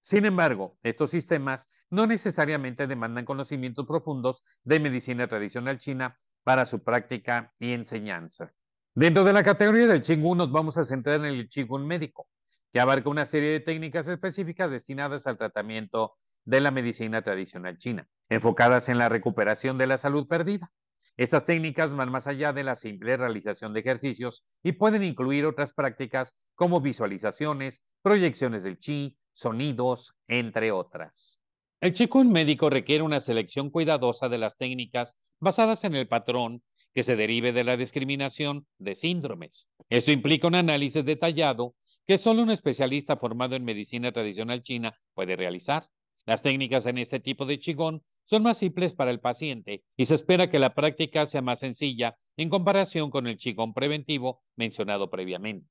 Sin 0.01 0.25
embargo, 0.25 0.79
estos 0.83 1.11
sistemas 1.11 1.71
no 1.91 2.07
necesariamente 2.07 2.87
demandan 2.87 3.25
conocimientos 3.25 3.87
profundos 3.87 4.43
de 4.65 4.81
medicina 4.81 5.29
tradicional 5.29 5.79
china 5.79 6.17
para 6.43 6.67
su 6.67 6.83
práctica 6.83 7.53
y 7.59 7.73
enseñanza. 7.73 8.53
Dentro 8.95 9.25
de 9.25 9.33
la 9.33 9.43
categoría 9.43 9.87
del 9.87 10.03
Qigong 10.03 10.37
nos 10.37 10.53
vamos 10.53 10.77
a 10.77 10.85
centrar 10.85 11.17
en 11.17 11.27
el 11.27 11.49
Qigong 11.49 11.87
médico, 11.87 12.29
que 12.73 12.81
abarca 12.81 13.11
una 13.11 13.27
serie 13.27 13.51
de 13.51 13.61
técnicas 13.61 14.09
específicas 14.09 14.71
destinadas 14.71 15.27
al 15.27 15.39
tratamiento 15.39 16.15
de 16.45 16.61
la 16.61 16.71
medicina 16.71 17.23
tradicional 17.23 17.79
china, 17.79 18.09
enfocadas 18.29 18.89
en 18.89 18.99
la 18.99 19.09
recuperación 19.09 19.79
de 19.79 19.87
la 19.87 19.99
salud 19.99 20.27
perdida. 20.27 20.73
Estas 21.17 21.45
técnicas 21.45 21.95
van 21.95 22.11
más 22.11 22.27
allá 22.27 22.53
de 22.53 22.65
la 22.65 22.75
simple 22.75 23.17
realización 23.17 23.75
de 23.75 23.81
ejercicios 23.81 24.45
y 24.63 24.73
pueden 24.73 25.03
incluir 25.03 25.45
otras 25.45 25.73
prácticas 25.75 26.35
como 26.55 26.81
visualizaciones, 26.81 27.83
proyecciones 28.03 28.63
del 28.63 28.79
chi, 28.79 29.19
sonidos, 29.35 30.15
entre 30.27 30.73
otras. 30.73 31.39
El 31.81 31.93
Qigong 31.93 32.31
médico 32.31 32.71
requiere 32.71 33.03
una 33.03 33.21
selección 33.21 33.69
cuidadosa 33.69 34.29
de 34.29 34.39
las 34.39 34.57
técnicas 34.57 35.19
basadas 35.41 35.85
en 35.85 35.95
el 35.95 36.09
patrón 36.09 36.63
que 36.95 37.03
se 37.03 37.17
derive 37.17 37.53
de 37.53 37.65
la 37.65 37.77
discriminación 37.77 38.67
de 38.79 38.95
síndromes. 38.95 39.69
Esto 39.91 40.13
implica 40.13 40.47
un 40.47 40.55
análisis 40.55 41.05
detallado 41.05 41.75
que 42.07 42.19
solo 42.19 42.43
un 42.43 42.51
especialista 42.51 43.17
formado 43.17 43.57
en 43.57 43.65
medicina 43.65 44.13
tradicional 44.13 44.63
china 44.63 44.99
puede 45.15 45.37
realizar. 45.37 45.89
Las 46.25 46.43
técnicas 46.43 46.87
en 46.87 46.99
este 46.99 47.21
tipo 47.21 47.47
de 47.47 47.59
Qigong 47.59 48.01
son 48.25 48.43
más 48.43 48.59
simples 48.59 48.95
para 48.95 49.11
el 49.11 49.21
paciente 49.21 49.83
y 49.97 50.07
se 50.07 50.15
espera 50.15 50.51
que 50.51 50.59
la 50.59 50.75
práctica 50.75 51.27
sea 51.27 51.43
más 51.43 51.61
sencilla 51.61 52.17
en 52.37 52.49
comparación 52.49 53.11
con 53.11 53.27
el 53.27 53.37
Qigong 53.37 53.75
preventivo 53.75 54.43
mencionado 54.57 55.11
previamente. 55.11 55.69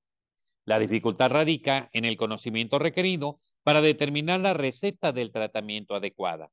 La 0.65 0.79
dificultad 0.79 1.31
radica 1.31 1.89
en 1.93 2.05
el 2.05 2.17
conocimiento 2.17 2.77
requerido 2.79 3.37
para 3.63 3.81
determinar 3.81 4.39
la 4.39 4.53
receta 4.53 5.11
del 5.11 5.31
tratamiento 5.31 5.95
adecuada. 5.95 6.51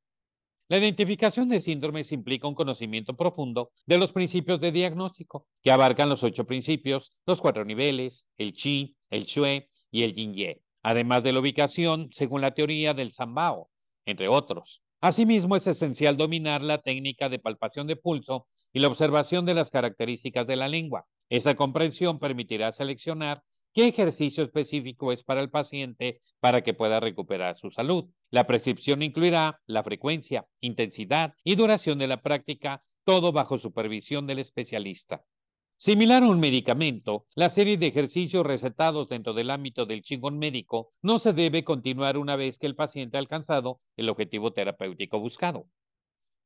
La 0.71 0.79
identificación 0.79 1.49
de 1.49 1.61
síndromes 1.61 2.13
implica 2.13 2.47
un 2.47 2.55
conocimiento 2.55 3.17
profundo 3.17 3.71
de 3.87 3.99
los 3.99 4.13
principios 4.13 4.61
de 4.61 4.71
diagnóstico, 4.71 5.47
que 5.63 5.71
abarcan 5.71 6.11
los 6.11 6.23
ocho 6.23 6.47
principios, 6.47 7.13
los 7.27 7.41
cuatro 7.41 7.65
niveles, 7.65 8.27
el 8.37 8.53
Qi, 8.53 8.95
el 9.09 9.25
Xue 9.27 9.71
y 9.91 10.03
el 10.03 10.15
Yin 10.15 10.35
además 10.83 11.23
de 11.23 11.33
la 11.33 11.41
ubicación 11.41 12.09
según 12.13 12.41
la 12.41 12.53
teoría 12.53 12.95
del 12.95 13.13
Sambao, 13.13 13.71
entre 14.05 14.29
otros. 14.29 14.83
Asimismo, 15.01 15.55
es 15.55 15.67
esencial 15.69 16.17
dominar 16.17 16.61
la 16.61 16.79
técnica 16.79 17.29
de 17.29 17.39
palpación 17.39 17.87
de 17.87 17.95
pulso 17.95 18.47
y 18.73 18.81
la 18.81 18.89
observación 18.89 19.47
de 19.47 19.55
las 19.55 19.71
características 19.71 20.47
de 20.49 20.57
la 20.57 20.67
lengua. 20.67 21.07
Esa 21.29 21.55
comprensión 21.55 22.19
permitirá 22.19 22.73
seleccionar 22.73 23.43
qué 23.73 23.87
ejercicio 23.87 24.43
específico 24.43 25.13
es 25.13 25.23
para 25.23 25.41
el 25.41 25.51
paciente 25.51 26.21
para 26.41 26.63
que 26.63 26.75
pueda 26.75 26.99
recuperar 26.99 27.57
su 27.57 27.71
salud. 27.71 28.07
La 28.31 28.49
prescripción 28.49 29.03
incluirá 29.03 29.61
la 29.67 29.85
frecuencia, 29.85 30.47
intensidad 30.61 31.35
y 31.45 31.55
duración 31.55 32.01
de 32.01 32.09
la 32.09 32.21
práctica, 32.21 32.83
todo 33.05 33.31
bajo 33.31 33.57
supervisión 33.57 34.27
del 34.27 34.41
especialista. 34.41 35.23
Similar 35.81 36.25
a 36.25 36.29
un 36.29 36.41
medicamento, 36.41 37.25
la 37.37 37.51
serie 37.51 37.79
de 37.79 37.87
ejercicios 37.87 38.45
recetados 38.45 39.09
dentro 39.09 39.33
del 39.33 39.49
ámbito 39.49 39.87
del 39.87 40.03
Qigong 40.03 40.37
médico 40.37 40.91
no 41.03 41.21
se 41.21 41.33
debe 41.33 41.63
continuar 41.63 42.19
una 42.19 42.35
vez 42.35 42.59
que 42.59 42.67
el 42.67 42.75
paciente 42.75 43.17
ha 43.17 43.21
alcanzado 43.21 43.79
el 43.97 44.09
objetivo 44.09 44.53
terapéutico 44.53 45.21
buscado. 45.21 45.67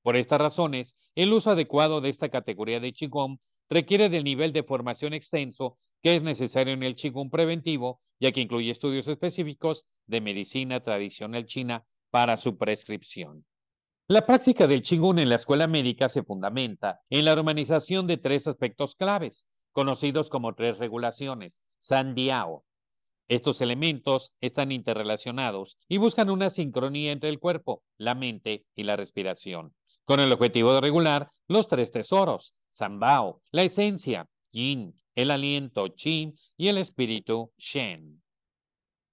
Por 0.03 0.17
estas 0.17 0.39
razones, 0.39 0.99
el 1.15 1.33
uso 1.33 1.51
adecuado 1.51 2.03
de 2.03 2.11
esta 2.11 2.29
categoría 2.29 2.79
de 2.79 2.93
Qigong 2.93 3.39
requiere 3.71 4.11
del 4.11 4.25
nivel 4.25 4.53
de 4.53 4.65
formación 4.65 5.15
extenso 5.15 5.79
que 6.03 6.15
es 6.15 6.23
necesario 6.23 6.75
en 6.75 6.83
el 6.83 6.95
Qigong 6.95 7.31
preventivo, 7.31 8.03
ya 8.21 8.33
que 8.33 8.43
incluye 8.43 8.71
estudios 8.71 9.09
específicos 9.09 9.87
de 10.07 10.21
medicina 10.21 10.81
tradicional 10.81 11.47
china 11.47 11.87
para 12.11 12.37
su 12.37 12.59
prescripción. 12.59 13.47
La 14.09 14.27
práctica 14.27 14.67
del 14.67 14.83
Qigong 14.83 15.21
en 15.21 15.29
la 15.29 15.37
escuela 15.37 15.69
médica 15.69 16.09
se 16.09 16.25
fundamenta 16.25 17.01
en 17.09 17.25
la 17.25 17.33
organización 17.33 18.09
de 18.09 18.17
tres 18.17 18.49
aspectos 18.49 18.97
claves, 18.97 19.47
conocidos 19.71 20.29
como 20.29 20.55
tres 20.55 20.79
regulaciones, 20.79 21.63
San 21.79 22.17
Diao. 22.17 22.65
Estos 23.29 23.61
elementos 23.61 24.35
están 24.41 24.73
interrelacionados 24.73 25.79
y 25.89 25.99
buscan 25.99 26.31
una 26.31 26.51
sincronía 26.51 27.13
entre 27.13 27.31
el 27.31 27.39
cuerpo, 27.39 27.85
la 27.97 28.17
mente 28.17 28.67
y 28.75 28.83
la 28.83 28.97
respiración, 28.97 29.73
con 30.05 30.19
el 30.19 30.33
objetivo 30.33 30.75
de 30.75 30.81
regular 30.81 31.31
los 31.47 31.69
tres 31.69 31.93
tesoros, 31.93 32.55
Bao, 32.79 33.41
la 33.53 33.63
esencia, 33.63 34.29
Yin, 34.51 34.97
el 35.15 35.31
aliento 35.31 35.95
Qi 35.95 36.35
y 36.57 36.69
el 36.69 36.79
espíritu 36.79 37.53
Shen. 37.57 38.21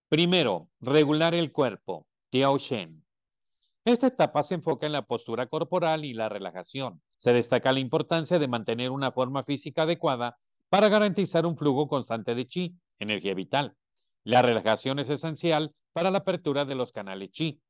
Primero, 0.10 0.69
regular 0.81 1.36
el 1.36 1.51
cuerpo, 1.51 2.08
Tiao 2.31 2.58
Shen. 2.58 3.05
Esta 3.89 4.05
etapa 4.05 4.43
se 4.43 4.53
enfoca 4.53 4.86
en 4.86 4.91
la 4.91 5.01
postura 5.01 5.48
corporal 5.48 6.05
y 6.05 6.13
la 6.13 6.29
relajación. 6.29 7.01
Se 7.17 7.34
destaca 7.34 7.72
la 7.72 7.79
importancia 7.79 8.38
de 8.38 8.48
mantener 8.48 8.91
una 8.91 9.12
forma 9.12 9.43
física 9.43 9.81
adecuada 9.81 10.38
para 10.69 10.89
garantizar 10.89 11.48
un 11.48 11.58
flujo 11.58 11.88
constante 11.88 12.36
de 12.36 12.46
chi, 12.46 12.75
energía 13.00 13.34
vital. 13.34 13.75
La 14.24 14.43
relajación 14.43 15.00
es 15.00 15.10
esencial 15.10 15.74
para 15.91 16.12
la 16.12 16.19
apertura 16.19 16.65
de 16.65 16.75
los 16.75 16.91
canales 16.91 17.31
chi. 17.31 17.62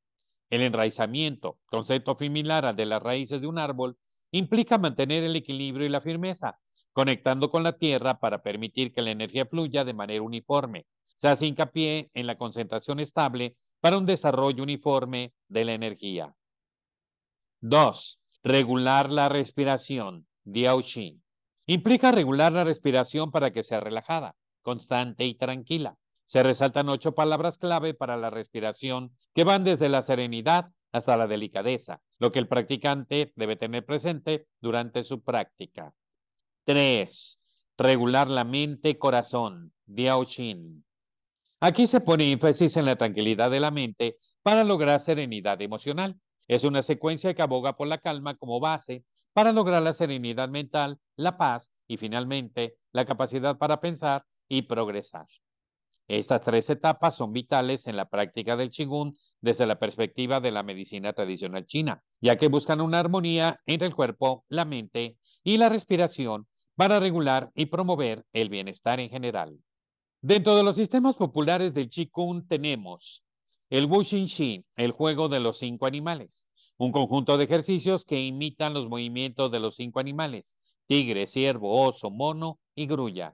El 0.50 0.64
enraizamiento, 0.64 1.58
concepto 1.68 2.18
similar 2.20 2.66
al 2.66 2.76
de 2.76 2.86
las 2.86 3.02
raíces 3.02 3.40
de 3.40 3.48
un 3.48 3.58
árbol, 3.58 3.96
implica 4.32 4.78
mantener 4.78 5.24
el 5.24 5.38
equilibrio 5.38 5.86
y 5.86 5.90
la 5.90 6.02
firmeza, 6.02 6.60
conectando 6.92 7.50
con 7.50 7.64
la 7.64 7.78
Tierra 7.78 8.20
para 8.20 8.42
permitir 8.44 8.92
que 8.92 9.02
la 9.02 9.12
energía 9.12 9.46
fluya 9.46 9.86
de 9.86 9.94
manera 9.94 10.22
uniforme. 10.22 10.86
Se 11.16 11.30
hace 11.30 11.46
hincapié 11.46 12.12
en 12.14 12.28
la 12.28 12.38
concentración 12.38 13.00
estable 13.00 13.56
para 13.80 13.98
un 13.98 14.06
desarrollo 14.06 14.64
uniforme 14.64 15.34
de 15.48 15.66
la 15.66 15.74
energía. 15.74 16.36
2. 17.62 18.20
Regular 18.44 19.12
la 19.12 19.30
respiración. 19.30 20.28
Diaoxin. 20.44 21.22
Implica 21.66 22.12
regular 22.12 22.52
la 22.52 22.64
respiración 22.64 23.32
para 23.32 23.52
que 23.52 23.64
sea 23.64 23.80
relajada, 23.80 24.36
constante 24.62 25.26
y 25.26 25.36
tranquila. 25.36 25.98
Se 26.26 26.42
resaltan 26.42 26.90
ocho 26.90 27.14
palabras 27.14 27.58
clave 27.58 27.94
para 27.94 28.18
la 28.18 28.30
respiración 28.30 29.12
que 29.34 29.44
van 29.44 29.64
desde 29.64 29.90
la 29.90 30.02
serenidad 30.02 30.72
hasta 30.92 31.18
la 31.18 31.28
delicadeza, 31.28 32.02
lo 32.18 32.32
que 32.32 32.40
el 32.40 32.48
practicante 32.48 33.34
debe 33.36 33.56
tener 33.56 33.86
presente 33.86 34.48
durante 34.62 35.04
su 35.04 35.22
práctica. 35.22 35.94
3. 36.66 37.42
Regular 37.78 38.30
la 38.30 38.44
mente-corazón. 38.44 39.74
Diaoshin. 39.86 40.86
Aquí 41.62 41.88
se 41.88 42.00
pone 42.00 42.32
énfasis 42.32 42.78
en 42.78 42.86
la 42.86 42.96
tranquilidad 42.96 43.52
de 43.52 43.60
la 43.60 43.70
mente 43.70 44.16
para 44.44 44.64
lograr 44.64 45.02
serenidad 45.02 45.62
emocional. 45.62 46.16
Es 46.48 46.64
una 46.64 46.82
secuencia 46.82 47.34
que 47.34 47.42
aboga 47.42 47.76
por 47.76 47.88
la 47.88 47.98
calma 47.98 48.36
como 48.36 48.62
base 48.62 49.04
para 49.34 49.52
lograr 49.52 49.82
la 49.82 49.92
serenidad 49.92 50.48
mental, 50.48 51.00
la 51.18 51.38
paz 51.38 51.74
y 51.86 51.98
finalmente 51.98 52.76
la 52.94 53.06
capacidad 53.06 53.58
para 53.58 53.82
pensar 53.82 54.24
y 54.48 54.62
progresar. 54.64 55.28
Estas 56.08 56.42
tres 56.42 56.70
etapas 56.70 57.18
son 57.18 57.34
vitales 57.34 57.88
en 57.88 57.98
la 57.98 58.10
práctica 58.10 58.56
del 58.56 58.72
Qigong 58.72 59.14
desde 59.42 59.68
la 59.68 59.78
perspectiva 59.78 60.40
de 60.40 60.52
la 60.52 60.64
medicina 60.64 61.12
tradicional 61.12 61.66
china, 61.66 62.02
ya 62.22 62.38
que 62.38 62.48
buscan 62.48 62.80
una 62.80 63.00
armonía 63.00 63.60
entre 63.66 63.88
el 63.88 63.96
cuerpo, 63.96 64.46
la 64.48 64.64
mente 64.64 65.18
y 65.44 65.58
la 65.58 65.68
respiración 65.70 66.48
para 66.76 67.02
regular 67.02 67.52
y 67.54 67.66
promover 67.66 68.26
el 68.32 68.48
bienestar 68.48 69.02
en 69.02 69.10
general. 69.10 69.60
Dentro 70.22 70.58
de 70.58 70.64
los 70.64 70.76
sistemas 70.76 71.16
populares 71.16 71.74
del 71.74 71.90
Qigong 71.90 72.46
tenemos 72.46 73.24
el 73.70 73.86
Wu 73.86 74.04
Shi, 74.04 74.66
el 74.76 74.92
juego 74.92 75.30
de 75.30 75.40
los 75.40 75.60
cinco 75.60 75.86
animales, 75.86 76.46
un 76.78 76.92
conjunto 76.92 77.38
de 77.38 77.46
ejercicios 77.46 78.04
que 78.04 78.20
imitan 78.20 78.74
los 78.74 78.90
movimientos 78.90 79.50
de 79.50 79.62
los 79.62 79.78
cinco 79.78 80.02
animales, 80.02 80.58
tigre, 80.88 81.26
ciervo, 81.26 81.88
oso, 81.88 82.12
mono 82.12 82.60
y 82.76 82.86
grulla. 82.86 83.34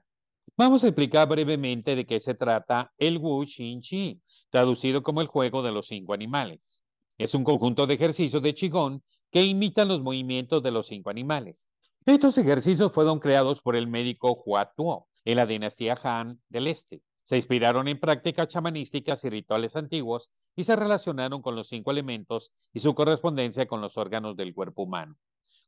Vamos 0.56 0.84
a 0.84 0.86
explicar 0.86 1.26
brevemente 1.26 1.96
de 1.96 2.06
qué 2.06 2.20
se 2.20 2.34
trata 2.34 2.92
el 2.98 3.18
Wu 3.18 3.44
Xin 3.46 3.80
Chi, 3.80 4.20
traducido 4.50 5.02
como 5.02 5.20
el 5.20 5.26
juego 5.26 5.64
de 5.64 5.72
los 5.72 5.88
cinco 5.88 6.14
animales. 6.14 6.84
Es 7.18 7.34
un 7.34 7.42
conjunto 7.42 7.88
de 7.88 7.94
ejercicios 7.94 8.44
de 8.44 8.54
Qigong 8.54 9.00
que 9.32 9.42
imitan 9.42 9.88
los 9.88 10.02
movimientos 10.02 10.62
de 10.62 10.70
los 10.70 10.86
cinco 10.86 11.10
animales. 11.10 11.68
Estos 12.04 12.38
ejercicios 12.38 12.92
fueron 12.92 13.18
creados 13.18 13.60
por 13.60 13.74
el 13.74 13.88
médico 13.88 14.40
Hua 14.46 14.72
Tuo 14.76 15.05
en 15.26 15.36
la 15.36 15.44
dinastía 15.44 15.98
Han 16.02 16.40
del 16.48 16.68
Este. 16.68 17.02
Se 17.22 17.36
inspiraron 17.36 17.86
en 17.88 18.00
prácticas 18.00 18.48
chamanísticas 18.48 19.22
y 19.24 19.28
rituales 19.28 19.76
antiguos 19.76 20.30
y 20.54 20.64
se 20.64 20.74
relacionaron 20.74 21.42
con 21.42 21.54
los 21.54 21.68
cinco 21.68 21.90
elementos 21.90 22.50
y 22.72 22.80
su 22.80 22.94
correspondencia 22.94 23.66
con 23.66 23.82
los 23.82 23.98
órganos 23.98 24.34
del 24.36 24.54
cuerpo 24.54 24.84
humano. 24.84 25.16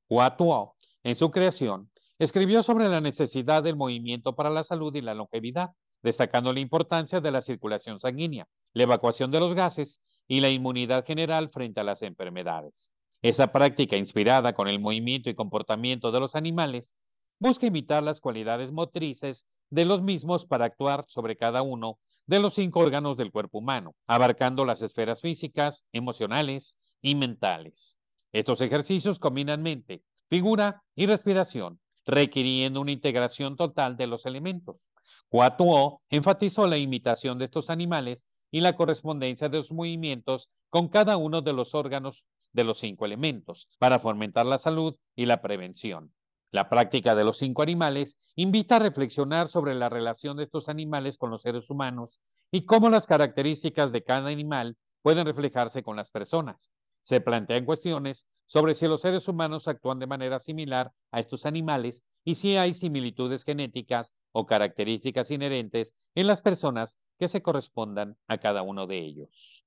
Hua 0.09 0.39
Tuo, 0.39 0.77
en 1.03 1.15
su 1.15 1.31
creación, 1.31 1.91
Escribió 2.19 2.65
sobre 2.65 2.89
la 2.89 3.01
necesidad 3.01 3.63
del 3.63 3.77
movimiento 3.77 4.35
para 4.35 4.51
la 4.51 4.65
salud 4.65 4.93
y 4.97 5.01
la 5.01 5.15
longevidad, 5.15 5.71
destacando 6.03 6.53
la 6.53 6.59
importancia 6.59 7.21
de 7.21 7.31
la 7.31 7.41
circulación 7.41 8.01
sanguínea, 8.01 8.49
la 8.73 8.83
evacuación 8.83 9.31
de 9.31 9.39
los 9.39 9.55
gases 9.55 10.03
y 10.27 10.41
la 10.41 10.49
inmunidad 10.49 11.07
general 11.07 11.49
frente 11.51 11.79
a 11.79 11.85
las 11.85 12.03
enfermedades. 12.03 12.93
Esa 13.23 13.53
práctica, 13.53 13.97
inspirada 13.97 14.53
con 14.53 14.67
el 14.67 14.81
movimiento 14.81 15.31
y 15.31 15.37
comportamiento 15.37 16.11
de 16.11 16.19
los 16.19 16.35
animales, 16.35 16.97
busca 17.39 17.67
imitar 17.67 18.03
las 18.03 18.21
cualidades 18.21 18.73
motrices 18.73 19.47
de 19.71 19.85
los 19.85 20.03
mismos 20.03 20.47
para 20.47 20.65
actuar 20.65 21.05
sobre 21.09 21.37
cada 21.37 21.63
uno 21.63 21.99
de 22.27 22.41
los 22.41 22.55
cinco 22.55 22.81
órganos 22.81 23.17
del 23.17 23.33
cuerpo 23.33 23.59
humano, 23.59 23.95
abarcando 24.07 24.65
las 24.65 24.83
esferas 24.83 25.21
físicas, 25.21 25.87
emocionales 25.93 26.77
y 27.01 27.15
mentales. 27.15 27.99
Estos 28.33 28.61
ejercicios 28.61 29.19
combinan 29.19 29.63
mente, 29.63 30.03
figura 30.29 30.83
y 30.95 31.07
respiración, 31.07 31.81
requiriendo 32.05 32.81
una 32.81 32.93
integración 32.93 33.57
total 33.57 33.97
de 33.97 34.07
los 34.07 34.27
elementos. 34.27 34.91
Cuatuo 35.29 36.01
enfatizó 36.11 36.67
la 36.67 36.77
imitación 36.77 37.39
de 37.39 37.47
estos 37.47 37.71
animales 37.71 38.27
y 38.51 38.61
la 38.61 38.77
correspondencia 38.77 39.49
de 39.49 39.63
sus 39.63 39.73
movimientos 39.73 40.51
con 40.71 40.89
cada 40.89 41.17
uno 41.17 41.41
de 41.41 41.53
los 41.53 41.75
órganos 41.75 42.25
de 42.53 42.65
los 42.65 42.79
cinco 42.79 43.05
elementos 43.05 43.69
para 43.79 43.99
fomentar 43.99 44.47
la 44.47 44.59
salud 44.59 44.97
y 45.15 45.27
la 45.27 45.41
prevención. 45.41 46.13
La 46.51 46.71
práctica 46.71 47.15
de 47.15 47.25
los 47.25 47.39
cinco 47.39 47.63
animales 47.63 48.17
invita 48.35 48.77
a 48.77 48.79
reflexionar 48.79 49.49
sobre 49.49 49.75
la 49.75 49.91
relación 49.91 50.37
de 50.37 50.45
estos 50.45 50.71
animales 50.71 51.19
con 51.19 51.31
los 51.31 51.43
seres 51.43 51.69
humanos 51.69 52.21
y 52.51 52.65
cómo 52.65 52.89
las 52.89 53.07
características 53.07 53.93
de 53.93 54.03
cada 54.03 54.31
animal 54.31 54.77
pueden 55.03 55.27
reflejarse 55.27 55.83
con 55.83 55.97
las 55.97 56.11
personas. 56.11 56.71
Se 57.03 57.21
plantean 57.21 57.67
cuestiones 57.67 58.27
sobre 58.47 58.75
si 58.75 58.87
los 58.87 59.03
seres 59.03 59.29
humanos 59.29 59.69
actúan 59.69 59.99
de 59.99 60.07
manera 60.07 60.39
similar 60.39 60.91
a 61.11 61.21
estos 61.21 61.45
animales 61.45 62.07
y 62.25 62.35
si 62.35 62.57
hay 62.57 62.73
similitudes 62.73 63.45
genéticas 63.45 64.15
o 64.33 64.47
características 64.47 65.31
inherentes 65.31 65.95
en 66.15 66.27
las 66.27 66.41
personas 66.41 66.99
que 67.19 67.29
se 67.29 67.43
correspondan 67.43 68.17
a 68.27 68.39
cada 68.39 68.63
uno 68.63 68.87
de 68.87 68.99
ellos. 68.99 69.67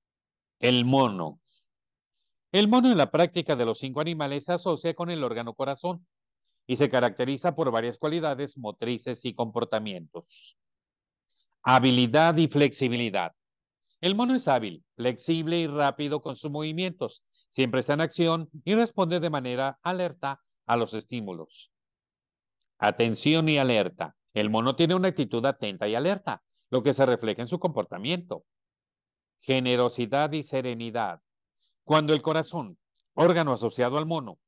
El 0.58 0.84
mono. 0.84 1.40
El 2.50 2.68
mono 2.68 2.90
en 2.90 2.98
la 2.98 3.10
práctica 3.10 3.54
de 3.54 3.64
los 3.64 3.78
cinco 3.78 4.00
animales 4.00 4.44
se 4.44 4.52
asocia 4.52 4.94
con 4.94 5.10
el 5.10 5.22
órgano 5.24 5.54
corazón, 5.54 6.06
y 6.66 6.76
se 6.76 6.88
caracteriza 6.88 7.54
por 7.54 7.70
varias 7.70 7.98
cualidades 7.98 8.56
motrices 8.56 9.24
y 9.24 9.34
comportamientos. 9.34 10.56
Habilidad 11.62 12.36
y 12.36 12.48
flexibilidad. 12.48 13.32
El 14.00 14.14
mono 14.14 14.34
es 14.34 14.48
hábil, 14.48 14.84
flexible 14.96 15.60
y 15.60 15.66
rápido 15.66 16.22
con 16.22 16.34
sus 16.34 16.50
movimientos. 16.50 17.24
Siempre 17.48 17.80
está 17.80 17.94
en 17.94 18.00
acción 18.00 18.50
y 18.64 18.74
responde 18.74 19.20
de 19.20 19.30
manera 19.30 19.78
alerta 19.82 20.40
a 20.66 20.76
los 20.76 20.94
estímulos. 20.94 21.70
Atención 22.78 23.48
y 23.48 23.58
alerta. 23.58 24.16
El 24.34 24.50
mono 24.50 24.74
tiene 24.74 24.94
una 24.94 25.08
actitud 25.08 25.44
atenta 25.44 25.86
y 25.86 25.94
alerta, 25.94 26.42
lo 26.70 26.82
que 26.82 26.92
se 26.92 27.06
refleja 27.06 27.42
en 27.42 27.48
su 27.48 27.60
comportamiento. 27.60 28.44
Generosidad 29.40 30.32
y 30.32 30.42
serenidad. 30.42 31.20
Cuando 31.84 32.14
el 32.14 32.22
corazón, 32.22 32.78
órgano 33.14 33.52
asociado 33.52 33.98
al 33.98 34.06
mono, 34.06 34.38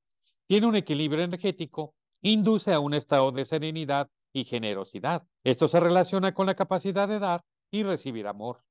tiene 0.46 0.66
un 0.66 0.76
equilibrio 0.76 1.22
energético, 1.22 1.94
induce 2.24 2.72
a 2.72 2.80
un 2.80 2.94
estado 2.94 3.32
de 3.32 3.44
serenidad 3.44 4.08
y 4.32 4.44
generosidad. 4.44 5.26
Esto 5.44 5.68
se 5.68 5.78
relaciona 5.78 6.32
con 6.32 6.46
la 6.46 6.54
capacidad 6.54 7.06
de 7.06 7.18
dar 7.18 7.44
y 7.70 7.82
recibir 7.82 8.26
amor. 8.26 8.62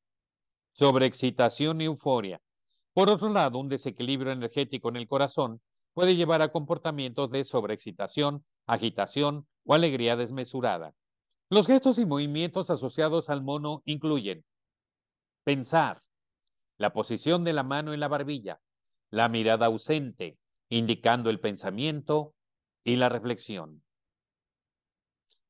Sobreexcitación 0.72 1.80
y 1.80 1.86
euforia. 1.86 2.42
Por 2.94 3.10
otro 3.10 3.30
lado, 3.30 3.60
un 3.60 3.70
desequilibrio 3.70 4.32
energético 4.32 4.90
en 4.90 4.96
el 4.96 5.08
corazón 5.08 5.62
puede 5.94 6.16
llevar 6.16 6.42
a 6.42 6.52
comportamientos 6.52 7.30
de 7.30 7.44
sobreexcitación, 7.44 8.44
agitación 8.66 9.48
o 9.66 9.76
alegría 9.76 10.16
desmesurada. 10.16 10.96
Los 11.52 11.68
gestos 11.68 12.00
y 12.00 12.08
movimientos 12.08 12.72
asociados 12.72 13.30
al 13.30 13.44
mono 13.44 13.84
incluyen 13.86 14.44
pensar, 15.44 16.02
la 16.80 16.92
posición 16.92 17.44
de 17.44 17.54
la 17.54 17.62
mano 17.62 17.94
en 17.94 18.00
la 18.00 18.08
barbilla, 18.08 18.60
la 19.12 19.30
mirada 19.30 19.68
ausente, 19.68 20.40
indicando 20.70 21.30
el 21.30 21.40
pensamiento 21.40 22.34
y 22.84 22.96
la 22.96 23.10
reflexión. 23.10 23.84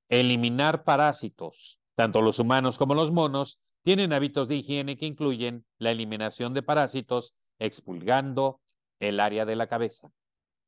Eliminar 0.09 0.83
parásitos. 0.83 1.79
Tanto 1.95 2.21
los 2.21 2.39
humanos 2.39 2.77
como 2.77 2.95
los 2.95 3.11
monos 3.11 3.59
tienen 3.83 4.13
hábitos 4.13 4.47
de 4.47 4.55
higiene 4.55 4.97
que 4.97 5.05
incluyen 5.05 5.65
la 5.77 5.91
eliminación 5.91 6.53
de 6.53 6.63
parásitos 6.63 7.35
expulgando 7.59 8.61
el 8.99 9.19
área 9.19 9.45
de 9.45 9.55
la 9.55 9.67
cabeza. 9.67 10.09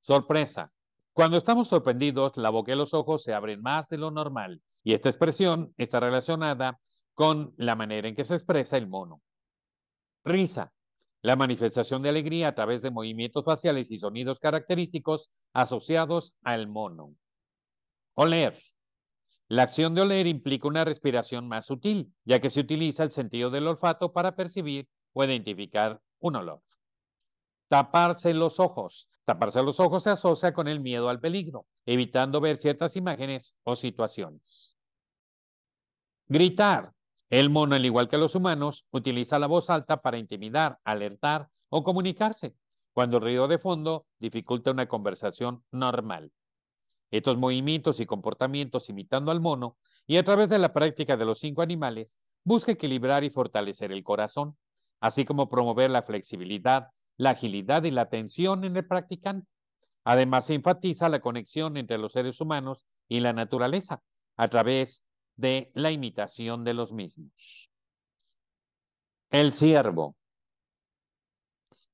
Sorpresa. 0.02 0.72
Cuando 1.14 1.38
estamos 1.38 1.70
sorprendidos, 1.70 2.36
la 2.38 2.50
boca 2.50 2.74
y 2.74 2.76
los 2.76 2.94
ojos 2.94 3.24
se 3.24 3.34
abren 3.34 3.62
más 3.62 3.90
de 3.90 3.98
lo 3.98 4.12
normal 4.12 4.62
y 4.84 4.94
esta 4.94 5.10
expresión 5.10 5.74
está 5.78 6.00
relacionada 6.00 6.80
con 7.14 7.54
la 7.58 7.76
manera 7.76 8.08
en 8.08 8.16
que 8.16 8.26
se 8.26 8.36
expresa 8.36 8.78
el 8.78 8.88
mono. 8.88 9.22
Risa 10.26 10.74
la 11.26 11.36
manifestación 11.36 12.04
de 12.04 12.10
alegría 12.10 12.50
a 12.50 12.54
través 12.54 12.84
de 12.84 12.92
movimientos 12.92 13.44
faciales 13.44 13.90
y 13.90 13.98
sonidos 13.98 14.40
característicos 14.40 15.32
asociados 15.54 16.36
al 16.44 16.68
mono. 16.68 17.16
Oler. 18.14 18.56
La 19.48 19.64
acción 19.64 19.96
de 19.96 20.02
oler 20.02 20.28
implica 20.28 20.68
una 20.68 20.86
respiración 20.86 21.48
más 21.48 21.66
sutil, 21.66 22.14
ya 22.26 22.40
que 22.40 22.52
se 22.52 22.60
utiliza 22.60 23.02
el 23.02 23.10
sentido 23.10 23.50
del 23.50 23.66
olfato 23.66 24.14
para 24.14 24.36
percibir 24.36 24.88
o 25.14 25.24
identificar 25.24 26.00
un 26.20 26.36
olor. 26.36 26.62
Taparse 27.70 28.32
los 28.36 28.60
ojos. 28.60 29.10
Taparse 29.24 29.64
los 29.64 29.80
ojos 29.80 30.04
se 30.04 30.12
asocia 30.12 30.54
con 30.54 30.68
el 30.68 30.80
miedo 30.80 31.10
al 31.10 31.20
peligro, 31.20 31.66
evitando 31.88 32.40
ver 32.40 32.58
ciertas 32.58 32.96
imágenes 32.98 33.56
o 33.64 33.74
situaciones. 33.74 34.78
Gritar. 36.28 36.94
El 37.36 37.50
mono, 37.50 37.76
al 37.76 37.86
igual 37.86 38.08
que 38.08 38.18
los 38.18 38.34
humanos, 38.36 38.88
utiliza 38.92 39.40
la 39.40 39.48
voz 39.48 39.70
alta 39.70 40.02
para 40.02 40.18
intimidar, 40.18 40.80
alertar 40.86 41.50
o 41.68 41.84
comunicarse, 41.84 42.56
cuando 42.94 43.18
el 43.18 43.24
ruido 43.24 43.50
de 43.50 43.60
fondo 43.60 44.06
dificulta 44.20 44.72
una 44.72 44.88
conversación 44.88 45.62
normal. 45.70 46.32
Estos 47.12 47.38
movimientos 47.38 48.00
y 48.00 48.06
comportamientos 48.06 48.88
imitando 48.90 49.32
al 49.32 49.42
mono 49.42 49.76
y 50.08 50.16
a 50.16 50.24
través 50.24 50.48
de 50.48 50.60
la 50.60 50.72
práctica 50.72 51.18
de 51.18 51.26
los 51.26 51.40
cinco 51.40 51.62
animales, 51.62 52.22
busca 52.46 52.72
equilibrar 52.72 53.26
y 53.26 53.30
fortalecer 53.30 53.92
el 53.92 54.06
corazón, 54.06 54.56
así 55.02 55.26
como 55.26 55.50
promover 55.50 55.92
la 55.92 56.04
flexibilidad, 56.04 56.88
la 57.18 57.32
agilidad 57.32 57.84
y 57.84 57.92
la 57.92 58.04
atención 58.04 58.64
en 58.64 58.78
el 58.78 58.88
practicante. 58.88 59.46
Además, 60.06 60.46
se 60.46 60.54
enfatiza 60.54 61.10
la 61.10 61.20
conexión 61.20 61.76
entre 61.76 61.98
los 61.98 62.14
seres 62.14 62.40
humanos 62.40 62.86
y 63.10 63.20
la 63.20 63.34
naturaleza 63.34 64.02
a 64.38 64.48
través 64.48 65.04
de 65.36 65.72
la 65.74 65.92
imitación 65.92 66.64
de 66.64 66.74
los 66.74 66.94
mismos. 66.94 67.70
El 69.30 69.54
ciervo. 69.54 70.16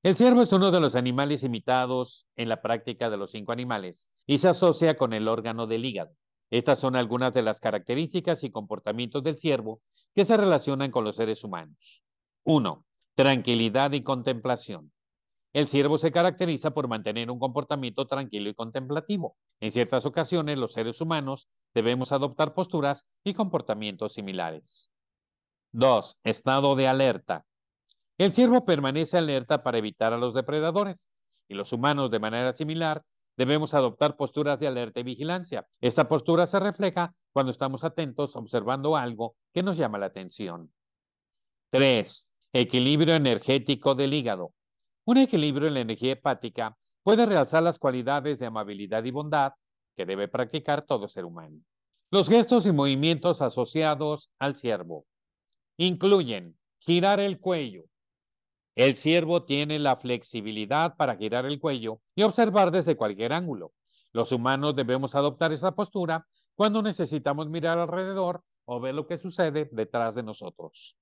El 0.03 0.15
ciervo 0.15 0.41
es 0.41 0.51
uno 0.51 0.71
de 0.71 0.79
los 0.79 0.95
animales 0.95 1.43
imitados 1.43 2.25
en 2.35 2.49
la 2.49 2.61
práctica 2.61 3.09
de 3.09 3.17
los 3.17 3.31
cinco 3.31 3.51
animales 3.51 4.09
y 4.25 4.39
se 4.39 4.49
asocia 4.49 4.95
con 4.95 5.13
el 5.13 5.27
órgano 5.27 5.67
del 5.67 5.85
hígado. 5.85 6.11
Estas 6.49 6.79
son 6.79 6.95
algunas 6.95 7.33
de 7.33 7.43
las 7.43 7.59
características 7.59 8.43
y 8.43 8.51
comportamientos 8.51 9.23
del 9.23 9.37
ciervo 9.37 9.81
que 10.13 10.25
se 10.25 10.37
relacionan 10.37 10.91
con 10.91 11.03
los 11.03 11.15
seres 11.15 11.43
humanos. 11.43 12.03
1. 12.43 12.85
Tranquilidad 13.15 13.91
y 13.93 14.03
contemplación. 14.03 14.91
El 15.53 15.67
ciervo 15.67 15.97
se 15.97 16.11
caracteriza 16.11 16.71
por 16.71 16.87
mantener 16.87 17.29
un 17.29 17.39
comportamiento 17.39 18.07
tranquilo 18.07 18.49
y 18.49 18.53
contemplativo. 18.53 19.35
En 19.59 19.71
ciertas 19.71 20.05
ocasiones, 20.05 20.57
los 20.57 20.73
seres 20.73 21.01
humanos 21.01 21.49
debemos 21.73 22.13
adoptar 22.13 22.53
posturas 22.53 23.07
y 23.23 23.33
comportamientos 23.33 24.13
similares. 24.13 24.89
2. 25.73 26.19
Estado 26.23 26.75
de 26.75 26.87
alerta. 26.87 27.45
El 28.17 28.31
ciervo 28.31 28.63
permanece 28.63 29.17
alerta 29.17 29.63
para 29.63 29.77
evitar 29.77 30.13
a 30.13 30.17
los 30.17 30.33
depredadores 30.33 31.09
y 31.49 31.53
los 31.53 31.73
humanos 31.73 32.11
de 32.11 32.19
manera 32.19 32.53
similar 32.53 33.03
debemos 33.35 33.73
adoptar 33.73 34.15
posturas 34.15 34.59
de 34.59 34.67
alerta 34.67 34.99
y 34.99 35.03
vigilancia. 35.03 35.65
Esta 35.81 36.07
postura 36.07 36.47
se 36.47 36.59
refleja 36.59 37.13
cuando 37.33 37.51
estamos 37.51 37.83
atentos 37.83 38.35
observando 38.35 38.95
algo 38.95 39.35
que 39.53 39.63
nos 39.63 39.77
llama 39.77 39.97
la 39.97 40.05
atención. 40.07 40.71
3. 41.71 42.29
Equilibrio 42.53 43.15
energético 43.15 43.95
del 43.95 44.13
hígado. 44.13 44.53
Un 45.05 45.17
equilibrio 45.17 45.67
en 45.67 45.73
la 45.73 45.79
energía 45.81 46.13
hepática 46.13 46.77
puede 47.03 47.25
realzar 47.25 47.63
las 47.63 47.79
cualidades 47.79 48.39
de 48.39 48.45
amabilidad 48.45 49.03
y 49.03 49.11
bondad 49.11 49.53
que 49.95 50.05
debe 50.05 50.27
practicar 50.27 50.83
todo 50.83 51.07
ser 51.07 51.25
humano. 51.25 51.59
Los 52.11 52.29
gestos 52.29 52.65
y 52.65 52.71
movimientos 52.71 53.41
asociados 53.41 54.31
al 54.37 54.55
ciervo 54.55 55.05
incluyen 55.77 56.57
girar 56.79 57.19
el 57.19 57.39
cuello. 57.39 57.85
El 58.75 58.95
ciervo 58.95 59.43
tiene 59.43 59.79
la 59.79 59.95
flexibilidad 59.97 60.95
para 60.95 61.15
girar 61.15 61.45
el 61.45 61.59
cuello 61.59 61.99
y 62.15 62.23
observar 62.23 62.71
desde 62.71 62.95
cualquier 62.95 63.33
ángulo. 63.33 63.73
Los 64.13 64.31
humanos 64.31 64.75
debemos 64.75 65.15
adoptar 65.15 65.51
esa 65.51 65.71
postura 65.71 66.27
cuando 66.55 66.81
necesitamos 66.81 67.49
mirar 67.49 67.79
alrededor 67.79 68.43
o 68.65 68.79
ver 68.79 68.93
lo 68.93 69.07
que 69.07 69.17
sucede 69.17 69.69
detrás 69.71 70.15
de 70.15 70.23
nosotros. 70.23 70.97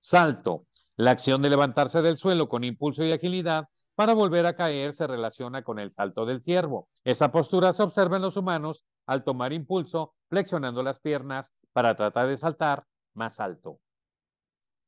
Salto. 0.00 0.66
La 0.96 1.12
acción 1.12 1.40
de 1.40 1.48
levantarse 1.48 2.02
del 2.02 2.18
suelo 2.18 2.48
con 2.48 2.64
impulso 2.64 3.02
y 3.04 3.12
agilidad 3.12 3.68
para 3.94 4.14
volver 4.14 4.46
a 4.46 4.56
caer 4.56 4.92
se 4.92 5.06
relaciona 5.06 5.62
con 5.62 5.78
el 5.78 5.90
salto 5.90 6.26
del 6.26 6.42
ciervo. 6.42 6.88
Esa 7.04 7.32
postura 7.32 7.72
se 7.72 7.82
observa 7.82 8.16
en 8.16 8.22
los 8.22 8.36
humanos 8.36 8.84
al 9.06 9.24
tomar 9.24 9.52
impulso, 9.52 10.14
flexionando 10.28 10.82
las 10.82 11.00
piernas 11.00 11.52
para 11.72 11.94
tratar 11.94 12.28
de 12.28 12.36
saltar 12.36 12.84
más 13.14 13.40
alto. 13.40 13.80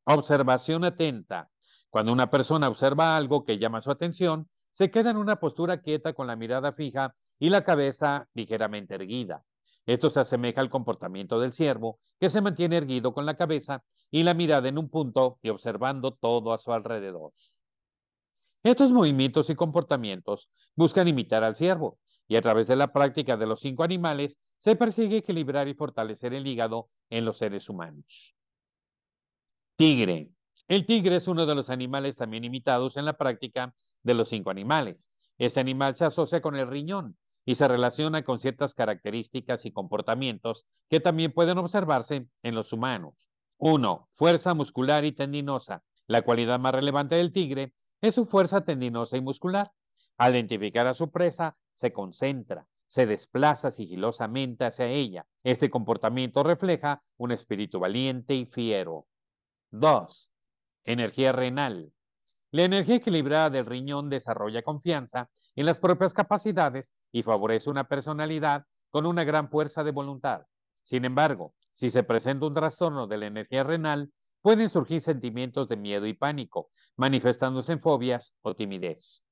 Observación 0.05 0.85
atenta. 0.85 1.49
Cuando 1.89 2.13
una 2.13 2.31
persona 2.31 2.69
observa 2.69 3.17
algo 3.17 3.45
que 3.45 3.59
llama 3.59 3.81
su 3.81 3.91
atención, 3.91 4.49
se 4.71 4.91
queda 4.91 5.11
en 5.11 5.17
una 5.17 5.37
postura 5.37 5.81
quieta 5.81 6.13
con 6.13 6.27
la 6.27 6.37
mirada 6.37 6.73
fija 6.73 7.15
y 7.39 7.49
la 7.49 7.63
cabeza 7.63 8.29
ligeramente 8.35 8.95
erguida. 8.97 9.45
Esto 9.87 10.09
se 10.09 10.21
asemeja 10.21 10.61
al 10.61 10.71
comportamiento 10.71 11.39
del 11.39 11.53
ciervo, 11.53 11.99
que 12.19 12.31
se 12.31 12.41
mantiene 12.41 12.77
erguido 12.77 13.13
con 13.13 13.27
la 13.27 13.37
cabeza 13.37 13.85
y 14.11 14.23
la 14.23 14.33
mirada 14.33 14.69
en 14.69 14.79
un 14.79 14.89
punto 14.89 15.39
y 15.43 15.51
observando 15.51 16.13
todo 16.13 16.53
a 16.53 16.59
su 16.59 16.73
alrededor. 16.73 17.33
Estos 18.63 18.93
movimientos 18.93 19.51
y 19.51 19.55
comportamientos 19.55 20.49
buscan 20.75 21.07
imitar 21.07 21.45
al 21.45 21.55
ciervo, 21.55 21.99
y 22.27 22.37
a 22.37 22.41
través 22.41 22.67
de 22.67 22.77
la 22.77 22.93
práctica 22.95 23.37
de 23.37 23.47
los 23.47 23.61
cinco 23.61 23.83
animales 23.83 24.41
se 24.57 24.75
persigue 24.75 25.19
equilibrar 25.19 25.69
y 25.69 25.75
fortalecer 25.75 26.33
el 26.33 26.47
hígado 26.47 26.89
en 27.11 27.27
los 27.27 27.37
seres 27.37 27.69
humanos. 27.69 28.35
Tigre. 29.77 30.31
El 30.67 30.87
tigre 30.87 31.17
es 31.17 31.29
uno 31.29 31.45
de 31.45 31.55
los 31.55 31.69
animales 31.69 32.17
también 32.17 32.45
imitados 32.45 32.97
en 32.97 33.05
la 33.05 33.19
práctica 33.19 33.75
de 34.03 34.15
los 34.15 34.31
cinco 34.31 34.49
animales. 34.49 35.11
Este 35.37 35.61
animal 35.61 35.95
se 35.95 36.07
asocia 36.07 36.41
con 36.41 36.57
el 36.57 36.67
riñón 36.67 37.19
y 37.45 37.55
se 37.57 37.69
relaciona 37.69 38.23
con 38.25 38.41
ciertas 38.41 38.75
características 38.75 39.67
y 39.67 39.73
comportamientos 39.73 40.67
que 40.89 41.01
también 41.01 41.33
pueden 41.33 41.59
observarse 41.59 42.27
en 42.43 42.55
los 42.55 42.73
humanos. 42.73 43.15
1. 43.59 44.09
Fuerza 44.11 44.55
muscular 44.55 45.05
y 45.05 45.13
tendinosa. 45.13 45.83
La 46.07 46.23
cualidad 46.23 46.59
más 46.59 46.75
relevante 46.75 47.15
del 47.17 47.33
tigre 47.33 47.73
es 48.01 48.15
su 48.15 48.27
fuerza 48.27 48.65
tendinosa 48.65 49.17
y 49.17 49.21
muscular. 49.21 49.73
Al 50.17 50.33
identificar 50.35 50.87
a 50.87 50.95
su 50.95 51.11
presa, 51.11 51.57
se 51.73 51.93
concentra, 51.93 52.67
se 52.87 53.07
desplaza 53.07 53.71
sigilosamente 53.71 54.65
hacia 54.65 54.87
ella. 54.87 55.27
Este 55.43 55.71
comportamiento 55.71 56.43
refleja 56.43 57.03
un 57.17 57.33
espíritu 57.33 57.81
valiente 57.81 58.35
y 58.35 58.47
fiero. 58.47 59.07
2. 59.71 60.31
Energía 60.85 61.33
renal. 61.33 61.93
La 62.51 62.63
energía 62.63 62.97
equilibrada 62.97 63.51
del 63.51 63.67
riñón 63.67 64.11
desarrolla 64.11 64.63
confianza 64.63 65.31
en 65.57 65.67
las 65.67 65.79
propias 65.79 66.15
capacidades 66.15 66.93
y 67.13 67.23
favorece 67.23 67.71
una 67.71 67.85
personalidad 67.85 68.65
con 68.91 69.07
una 69.07 69.25
gran 69.25 69.49
fuerza 69.49 69.85
de 69.85 69.91
voluntad. 69.91 70.47
Sin 70.83 71.05
embargo, 71.05 71.55
si 71.73 71.91
se 71.91 72.03
presenta 72.03 72.47
un 72.47 72.55
trastorno 72.55 73.07
de 73.07 73.19
la 73.19 73.27
energía 73.27 73.63
renal, 73.63 74.13
pueden 74.43 74.69
surgir 74.69 75.01
sentimientos 75.01 75.69
de 75.69 75.77
miedo 75.77 76.07
y 76.07 76.15
pánico, 76.15 76.71
manifestándose 76.97 77.73
en 77.73 77.81
fobias 77.81 78.35
o 78.43 78.55
timidez. 78.55 79.23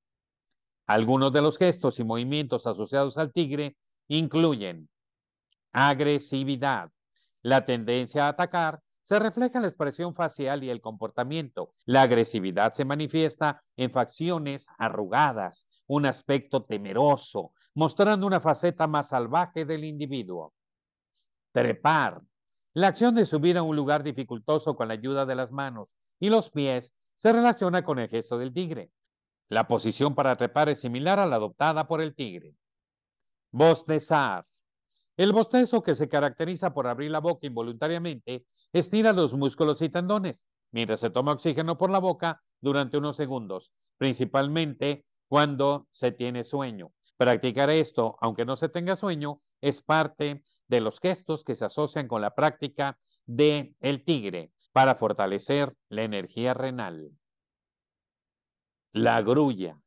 Algunos 0.87 1.31
de 1.31 1.41
los 1.41 1.57
gestos 1.57 1.99
y 1.99 2.03
movimientos 2.03 2.67
asociados 2.67 3.17
al 3.17 3.31
tigre 3.31 3.77
incluyen 4.07 4.89
agresividad, 5.71 6.91
la 7.41 7.65
tendencia 7.65 8.25
a 8.25 8.29
atacar 8.29 8.81
se 9.03 9.19
refleja 9.19 9.57
en 9.57 9.63
la 9.63 9.67
expresión 9.67 10.15
facial 10.15 10.63
y 10.63 10.69
el 10.69 10.81
comportamiento. 10.81 11.73
La 11.85 12.01
agresividad 12.03 12.73
se 12.73 12.85
manifiesta 12.85 13.61
en 13.75 13.91
facciones 13.91 14.67
arrugadas, 14.77 15.67
un 15.87 16.05
aspecto 16.05 16.63
temeroso, 16.63 17.51
mostrando 17.75 18.25
una 18.25 18.39
faceta 18.39 18.87
más 18.87 19.09
salvaje 19.09 19.65
del 19.65 19.83
individuo. 19.83 20.53
Trepar. 21.51 22.21
La 22.73 22.87
acción 22.87 23.13
de 23.13 23.25
subir 23.25 23.57
a 23.57 23.63
un 23.63 23.75
lugar 23.75 24.01
dificultoso 24.01 24.75
con 24.75 24.87
la 24.87 24.95
ayuda 24.95 25.25
de 25.27 25.35
las 25.35 25.51
manos 25.51 25.95
y 26.19 26.29
los 26.29 26.49
pies 26.49 26.95
se 27.15 27.31
relaciona 27.31 27.83
con 27.83 27.99
el 27.99 28.09
gesto 28.09 28.37
del 28.37 28.53
tigre. 28.53 28.89
La 29.49 29.67
posición 29.67 30.15
para 30.15 30.35
trepar 30.35 30.69
es 30.69 30.79
similar 30.81 31.19
a 31.19 31.27
la 31.27 31.35
adoptada 31.35 31.87
por 31.87 32.01
el 32.01 32.15
tigre. 32.15 32.55
Bostezar. 33.51 34.45
El 35.15 35.31
bostezo, 35.31 35.83
que 35.83 35.93
se 35.93 36.09
caracteriza 36.09 36.73
por 36.73 36.87
abrir 36.87 37.11
la 37.11 37.19
boca 37.19 37.45
involuntariamente, 37.45 38.45
estira 38.71 39.13
los 39.13 39.33
músculos 39.33 39.81
y 39.83 39.89
tendones, 39.89 40.49
mientras 40.71 41.01
se 41.01 41.11
toma 41.11 41.33
oxígeno 41.33 41.77
por 41.77 41.91
la 41.91 41.99
boca 41.99 42.41
durante 42.61 42.97
unos 42.97 43.15
segundos, 43.15 43.71
principalmente 43.97 45.05
cuando 45.27 45.87
se 45.91 46.11
tiene 46.11 46.43
sueño. 46.43 46.93
Practicar 47.17 47.69
esto, 47.69 48.17
aunque 48.21 48.43
no 48.45 48.55
se 48.55 48.69
tenga 48.69 48.95
sueño, 48.95 49.41
es 49.61 49.83
parte 49.83 50.41
de 50.67 50.81
los 50.81 50.99
gestos 50.99 51.43
que 51.43 51.55
se 51.55 51.65
asocian 51.65 52.07
con 52.07 52.21
la 52.21 52.33
práctica 52.33 52.97
de 53.25 53.75
el 53.81 54.03
tigre 54.03 54.51
para 54.71 54.95
fortalecer 54.95 55.75
la 55.89 56.03
energía 56.03 56.55
renal. 56.55 57.11
La 58.93 59.21
grulla. 59.21 59.82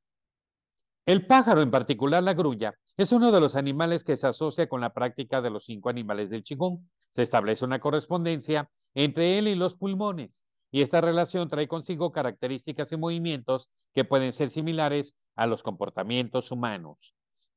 El 1.06 1.24
pájaro, 1.24 1.62
en 1.62 1.70
particular 1.70 2.20
la 2.20 2.34
grulla, 2.34 2.74
es 2.96 3.12
uno 3.12 3.30
de 3.30 3.38
los 3.38 3.54
animales 3.54 4.02
que 4.02 4.16
se 4.16 4.26
asocia 4.26 4.68
con 4.68 4.80
la 4.80 4.92
práctica 4.92 5.40
de 5.40 5.50
los 5.50 5.64
cinco 5.64 5.88
animales 5.88 6.30
del 6.30 6.42
Qigong. 6.42 6.80
Se 7.10 7.22
establece 7.22 7.64
una 7.64 7.78
correspondencia 7.78 8.68
entre 8.92 9.38
él 9.38 9.46
y 9.46 9.54
los 9.54 9.76
pulmones, 9.76 10.48
y 10.72 10.82
esta 10.82 11.00
relación 11.00 11.48
trae 11.48 11.68
consigo 11.68 12.10
características 12.10 12.90
y 12.90 12.96
movimientos 12.96 13.70
que 13.94 14.04
pueden 14.04 14.32
ser 14.32 14.50
similares 14.50 15.16
a 15.36 15.46
los 15.46 15.62
comportamientos 15.62 16.50
humanos. 16.50 17.14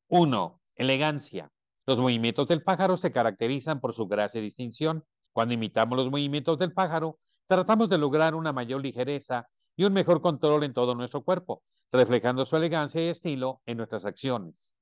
1. 0.10 0.62
Elegancia. 0.76 1.52
Los 1.88 2.00
movimientos 2.00 2.48
del 2.50 2.62
pájaro 2.62 2.98
se 2.98 3.12
caracterizan 3.12 3.80
por 3.80 3.96
su 3.96 4.06
gracia 4.06 4.38
y 4.38 4.44
distinción. 4.44 5.04
Cuando 5.34 5.56
imitamos 5.56 5.98
los 5.98 6.12
movimientos 6.12 6.60
del 6.60 6.72
pájaro, 6.72 7.18
tratamos 7.48 7.90
de 7.90 7.98
lograr 7.98 8.36
una 8.36 8.54
mayor 8.54 8.84
ligereza 8.84 9.48
y 9.80 9.86
un 9.86 9.94
mejor 9.94 10.20
control 10.20 10.66
en 10.66 10.74
todo 10.74 10.94
nuestro 10.94 11.24
cuerpo, 11.24 11.64
reflejando 11.90 12.44
su 12.44 12.58
elegancia 12.58 13.02
y 13.02 13.08
estilo 13.08 13.62
en 13.66 13.78
nuestras 13.78 14.04
acciones. 14.06 14.76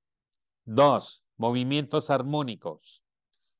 2. 0.65 1.23
Movimientos 1.37 2.09
armónicos. 2.09 3.03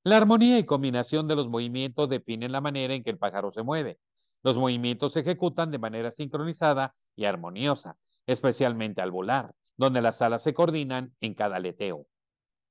La 0.04 0.18
armonía 0.18 0.58
y 0.58 0.66
combinación 0.66 1.28
de 1.28 1.36
los 1.36 1.48
movimientos 1.48 2.10
definen 2.10 2.52
la 2.52 2.60
manera 2.60 2.96
en 2.96 3.04
que 3.04 3.12
el 3.12 3.20
pájaro 3.20 3.52
se 3.52 3.62
mueve. 3.62 4.00
Los 4.42 4.58
movimientos 4.58 5.14
se 5.14 5.20
ejecutan 5.20 5.70
de 5.70 5.78
manera 5.78 6.10
sincronizada 6.10 6.96
y 7.16 7.26
armoniosa, 7.26 7.98
especialmente 8.26 9.04
al 9.04 9.12
volar, 9.12 9.54
donde 9.76 10.02
las 10.02 10.24
alas 10.24 10.42
se 10.42 10.56
coordinan 10.56 11.14
en 11.22 11.36
cada 11.36 11.58
aleteo. 11.58 12.08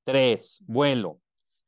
3. 0.06 0.64
Vuelo. 0.66 1.20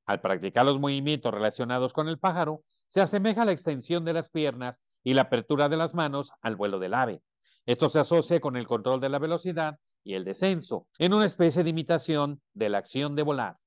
Al 0.05 0.21
practicar 0.21 0.67
los 0.67 0.81
movimientos 0.81 1.33
relacionados 1.33 1.93
con 1.93 2.09
el 2.09 2.19
pájaro, 2.19 2.65
se 2.89 3.01
asemeja 3.01 3.43
a 3.43 3.45
la 3.45 3.53
extensión 3.53 4.05
de 4.05 4.13
las 4.13 4.31
piernas 4.31 4.83
y 5.05 5.15
la 5.15 5.23
apertura 5.23 5.69
de 5.69 5.77
las 5.77 5.95
manos 5.95 6.33
al 6.43 6.57
vuelo 6.57 6.79
del 6.79 6.95
ave. 6.95 7.23
Esto 7.67 7.89
se 7.89 8.01
asocia 8.01 8.41
con 8.41 8.57
el 8.57 8.67
control 8.67 9.01
de 9.01 9.11
la 9.11 9.19
velocidad 9.19 9.79
y 10.03 10.15
el 10.15 10.25
descenso, 10.25 10.87
en 10.99 11.13
una 11.13 11.27
especie 11.27 11.63
de 11.63 11.71
imitación 11.71 12.41
de 12.55 12.71
la 12.71 12.79
acción 12.79 13.15
de 13.15 13.23
volar. 13.23 13.59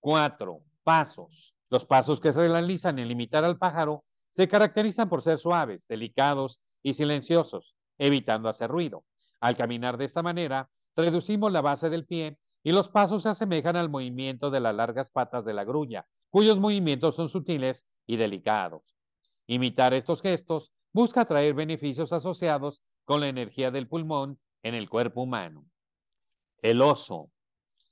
4. 0.00 0.60
Pasos. 0.82 1.54
Los 1.70 1.86
pasos 1.86 2.20
que 2.20 2.32
se 2.32 2.40
realizan 2.40 2.98
en 2.98 3.10
imitar 3.10 3.44
al 3.44 3.56
pájaro 3.56 4.04
se 4.30 4.48
caracterizan 4.48 5.08
por 5.08 5.22
ser 5.22 5.38
suaves, 5.38 5.86
delicados 5.86 6.60
y 6.82 6.94
silenciosos, 6.94 7.76
evitando 7.98 8.48
hacer 8.48 8.68
ruido. 8.68 9.04
Al 9.40 9.56
caminar 9.56 9.96
de 9.96 10.06
esta 10.06 10.22
manera, 10.22 10.68
reducimos 10.96 11.52
la 11.52 11.60
base 11.60 11.88
del 11.88 12.04
pie 12.04 12.36
y 12.62 12.72
los 12.72 12.88
pasos 12.88 13.22
se 13.22 13.28
asemejan 13.28 13.76
al 13.76 13.90
movimiento 13.90 14.50
de 14.50 14.60
las 14.60 14.74
largas 14.74 15.10
patas 15.10 15.44
de 15.44 15.54
la 15.54 15.64
grulla, 15.64 16.06
cuyos 16.30 16.58
movimientos 16.58 17.16
son 17.16 17.28
sutiles 17.28 17.86
y 18.06 18.16
delicados. 18.16 18.96
Imitar 19.46 19.94
estos 19.94 20.22
gestos 20.22 20.72
busca 20.92 21.24
traer 21.24 21.54
beneficios 21.54 22.12
asociados 22.12 22.82
con 23.04 23.20
la 23.20 23.28
energía 23.28 23.70
del 23.70 23.88
pulmón 23.88 24.38
en 24.62 24.74
el 24.74 24.88
cuerpo 24.88 25.22
humano. 25.22 25.66
El 26.58 26.80
oso. 26.80 27.30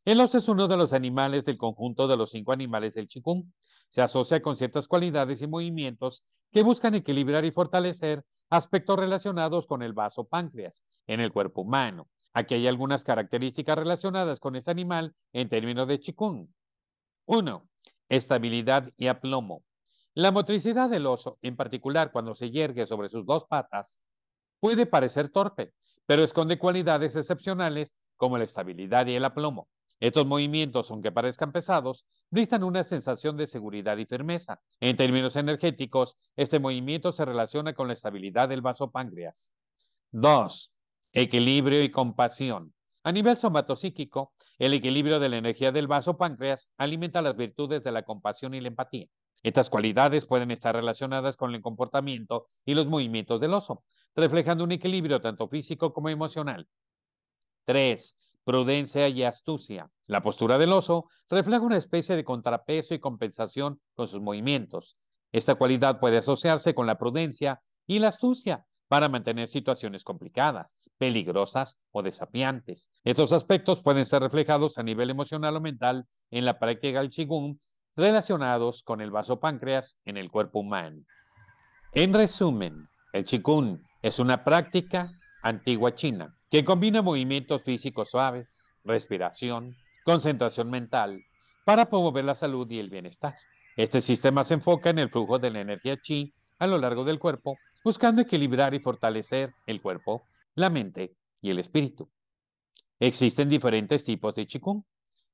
El 0.04 0.20
oso 0.20 0.38
es 0.38 0.48
uno 0.48 0.68
de 0.68 0.76
los 0.76 0.92
animales 0.92 1.44
del 1.44 1.59
conjunto 1.59 2.06
de 2.06 2.16
los 2.16 2.30
cinco 2.30 2.52
animales 2.52 2.94
del 2.94 3.09
Qigong. 3.09 3.52
Se 3.88 4.02
asocia 4.02 4.40
con 4.40 4.56
ciertas 4.56 4.87
cualidades 4.87 5.42
y 5.42 5.48
movimientos 5.48 6.22
que 6.52 6.62
buscan 6.62 6.94
equilibrar 6.94 7.44
y 7.44 7.50
fortalecer 7.50 8.24
aspectos 8.48 8.98
relacionados 8.98 9.66
con 9.66 9.83
el 9.83 9.92
vaso 9.92 10.24
páncreas 10.24 10.85
en 11.06 11.20
el 11.20 11.33
cuerpo 11.33 11.62
humano. 11.62 12.09
Aquí 12.32 12.54
hay 12.54 12.68
algunas 12.68 13.04
características 13.04 13.76
relacionadas 13.76 14.38
con 14.38 14.56
este 14.56 14.70
animal 14.70 15.14
en 15.32 15.48
términos 15.48 15.88
de 15.88 15.98
Qigong. 15.98 16.48
1. 17.26 17.68
Estabilidad 18.08 18.92
y 18.96 19.08
aplomo. 19.08 19.64
La 20.14 20.32
motricidad 20.32 20.90
del 20.90 21.06
oso, 21.06 21.38
en 21.42 21.56
particular 21.56 22.12
cuando 22.12 22.34
se 22.34 22.50
yergue 22.50 22.86
sobre 22.86 23.08
sus 23.08 23.24
dos 23.26 23.44
patas, 23.44 24.00
puede 24.60 24.86
parecer 24.86 25.30
torpe, 25.30 25.72
pero 26.06 26.22
esconde 26.22 26.58
cualidades 26.58 27.16
excepcionales 27.16 27.96
como 28.16 28.38
la 28.38 28.44
estabilidad 28.44 29.06
y 29.06 29.14
el 29.14 29.24
aplomo. 29.24 29.68
Estos 30.00 30.26
movimientos, 30.26 30.90
aunque 30.90 31.12
parezcan 31.12 31.52
pesados, 31.52 32.06
brindan 32.30 32.64
una 32.64 32.82
sensación 32.82 33.36
de 33.36 33.46
seguridad 33.46 33.96
y 33.98 34.06
firmeza. 34.06 34.60
En 34.80 34.96
términos 34.96 35.36
energéticos, 35.36 36.16
este 36.36 36.58
movimiento 36.58 37.12
se 37.12 37.24
relaciona 37.24 37.74
con 37.74 37.86
la 37.86 37.94
estabilidad 37.94 38.48
del 38.48 38.62
vaso 38.62 38.90
páncreas. 38.90 39.52
2. 40.12 40.72
Equilibrio 41.12 41.82
y 41.82 41.90
compasión. 41.90 42.72
A 43.02 43.10
nivel 43.10 43.36
somatopsíquico, 43.36 44.32
el 44.58 44.74
equilibrio 44.74 45.18
de 45.18 45.28
la 45.28 45.38
energía 45.38 45.72
del 45.72 45.88
vaso 45.88 46.16
páncreas 46.16 46.70
alimenta 46.76 47.20
las 47.20 47.36
virtudes 47.36 47.82
de 47.82 47.90
la 47.90 48.04
compasión 48.04 48.54
y 48.54 48.60
la 48.60 48.68
empatía. 48.68 49.06
Estas 49.42 49.70
cualidades 49.70 50.26
pueden 50.26 50.52
estar 50.52 50.76
relacionadas 50.76 51.36
con 51.36 51.52
el 51.52 51.62
comportamiento 51.62 52.46
y 52.64 52.74
los 52.74 52.86
movimientos 52.86 53.40
del 53.40 53.54
oso, 53.54 53.82
reflejando 54.14 54.62
un 54.62 54.70
equilibrio 54.70 55.20
tanto 55.20 55.48
físico 55.48 55.92
como 55.92 56.10
emocional. 56.10 56.68
3. 57.64 58.16
Prudencia 58.44 59.08
y 59.08 59.24
astucia. 59.24 59.90
La 60.06 60.22
postura 60.22 60.58
del 60.58 60.72
oso 60.72 61.06
refleja 61.28 61.64
una 61.64 61.76
especie 61.76 62.14
de 62.14 62.24
contrapeso 62.24 62.94
y 62.94 63.00
compensación 63.00 63.80
con 63.94 64.06
sus 64.06 64.20
movimientos. 64.20 64.96
Esta 65.32 65.56
cualidad 65.56 65.98
puede 65.98 66.18
asociarse 66.18 66.72
con 66.72 66.86
la 66.86 66.98
prudencia 66.98 67.58
y 67.86 67.98
la 67.98 68.08
astucia, 68.08 68.64
para 68.90 69.09
mantener 69.09 69.46
situaciones 69.46 70.03
complicadas, 70.03 70.76
peligrosas 70.98 71.79
o 71.92 72.03
desafiantes. 72.03 72.90
Estos 73.05 73.33
aspectos 73.33 73.85
pueden 73.85 74.05
ser 74.05 74.20
reflejados 74.20 74.79
a 74.79 74.83
nivel 74.83 75.11
emocional 75.11 75.57
o 75.57 75.61
mental 75.61 76.07
en 76.33 76.44
la 76.44 76.59
práctica 76.59 76.98
del 76.98 77.09
Qigong 77.09 77.61
relacionados 77.94 78.83
con 78.83 79.00
el 79.00 79.12
vasopáncreas 79.12 79.96
en 80.07 80.16
el 80.16 80.29
cuerpo 80.29 80.59
humano. 80.59 81.05
En 81.92 82.12
resumen, 82.12 82.88
el 83.12 83.22
Qigong 83.22 83.81
es 84.03 84.18
una 84.18 84.42
práctica 84.42 85.12
antigua 85.44 85.94
china 85.94 86.35
que 86.50 86.64
combina 86.64 87.00
movimientos 87.00 87.62
físicos 87.62 88.11
suaves, 88.11 88.59
respiración, 88.83 89.76
concentración 90.05 90.68
mental 90.68 91.22
para 91.64 91.88
promover 91.88 92.24
la 92.24 92.35
salud 92.35 92.68
y 92.68 92.81
el 92.81 92.90
bienestar. 92.90 93.37
Este 93.76 94.00
sistema 94.00 94.42
se 94.42 94.55
enfoca 94.55 94.90
en 94.90 94.98
el 94.98 95.11
flujo 95.11 95.38
de 95.38 95.50
la 95.50 95.61
energía 95.61 95.96
chi 95.96 96.35
a 96.59 96.66
lo 96.66 96.76
largo 96.76 97.05
del 97.05 97.20
cuerpo 97.20 97.57
buscando 97.84 98.22
equilibrar 98.22 98.74
y 98.74 98.80
fortalecer 98.80 99.54
el 99.66 99.80
cuerpo, 99.80 100.22
la 100.54 100.70
mente 100.70 101.16
y 101.40 101.50
el 101.50 101.58
espíritu. 101.58 102.10
Existen 102.98 103.48
diferentes 103.48 104.04
tipos 104.04 104.34
de 104.34 104.46
Qigong, 104.46 104.84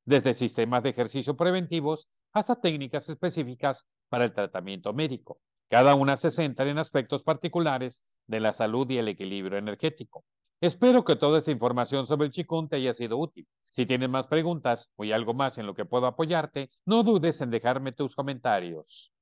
desde 0.04 0.34
sistemas 0.34 0.82
de 0.82 0.90
ejercicio 0.90 1.36
preventivos 1.36 2.08
hasta 2.32 2.60
técnicas 2.60 3.08
específicas 3.08 3.88
para 4.08 4.24
el 4.24 4.32
tratamiento 4.32 4.92
médico. 4.92 5.40
Cada 5.68 5.96
una 5.96 6.16
se 6.16 6.30
centra 6.30 6.70
en 6.70 6.78
aspectos 6.78 7.24
particulares 7.24 8.04
de 8.26 8.38
la 8.38 8.52
salud 8.52 8.88
y 8.88 8.98
el 8.98 9.08
equilibrio 9.08 9.58
energético. 9.58 10.24
Espero 10.60 11.04
que 11.04 11.16
toda 11.16 11.38
esta 11.38 11.50
información 11.50 12.06
sobre 12.06 12.26
el 12.26 12.32
Qigong 12.32 12.68
te 12.68 12.76
haya 12.76 12.94
sido 12.94 13.18
útil. 13.18 13.46
Si 13.68 13.84
tienes 13.84 14.08
más 14.08 14.28
preguntas 14.28 14.90
o 14.94 15.02
hay 15.02 15.12
algo 15.12 15.34
más 15.34 15.58
en 15.58 15.66
lo 15.66 15.74
que 15.74 15.84
puedo 15.84 16.06
apoyarte, 16.06 16.70
no 16.84 17.02
dudes 17.02 17.40
en 17.40 17.50
dejarme 17.50 17.92
tus 17.92 18.14
comentarios. 18.14 19.12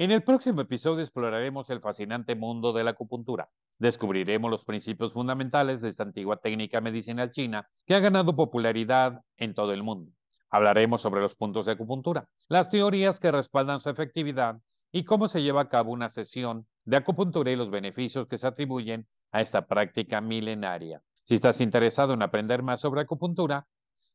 En 0.00 0.10
el 0.12 0.22
próximo 0.22 0.62
episodio 0.62 1.02
exploraremos 1.02 1.68
el 1.68 1.82
fascinante 1.82 2.34
mundo 2.34 2.72
de 2.72 2.82
la 2.82 2.92
acupuntura. 2.92 3.50
Descubriremos 3.78 4.50
los 4.50 4.64
principios 4.64 5.12
fundamentales 5.12 5.82
de 5.82 5.90
esta 5.90 6.04
antigua 6.04 6.38
técnica 6.38 6.80
medicinal 6.80 7.30
china 7.32 7.68
que 7.84 7.94
ha 7.94 7.98
ganado 7.98 8.34
popularidad 8.34 9.20
en 9.36 9.52
todo 9.52 9.74
el 9.74 9.82
mundo. 9.82 10.10
Hablaremos 10.48 11.02
sobre 11.02 11.20
los 11.20 11.34
puntos 11.34 11.66
de 11.66 11.72
acupuntura, 11.72 12.26
las 12.48 12.70
teorías 12.70 13.20
que 13.20 13.30
respaldan 13.30 13.80
su 13.80 13.90
efectividad 13.90 14.56
y 14.90 15.04
cómo 15.04 15.28
se 15.28 15.42
lleva 15.42 15.60
a 15.60 15.68
cabo 15.68 15.92
una 15.92 16.08
sesión 16.08 16.66
de 16.86 16.96
acupuntura 16.96 17.50
y 17.50 17.56
los 17.56 17.70
beneficios 17.70 18.26
que 18.26 18.38
se 18.38 18.46
atribuyen 18.46 19.06
a 19.32 19.42
esta 19.42 19.66
práctica 19.66 20.22
milenaria. 20.22 21.02
Si 21.24 21.34
estás 21.34 21.60
interesado 21.60 22.14
en 22.14 22.22
aprender 22.22 22.62
más 22.62 22.80
sobre 22.80 23.02
acupuntura, 23.02 23.66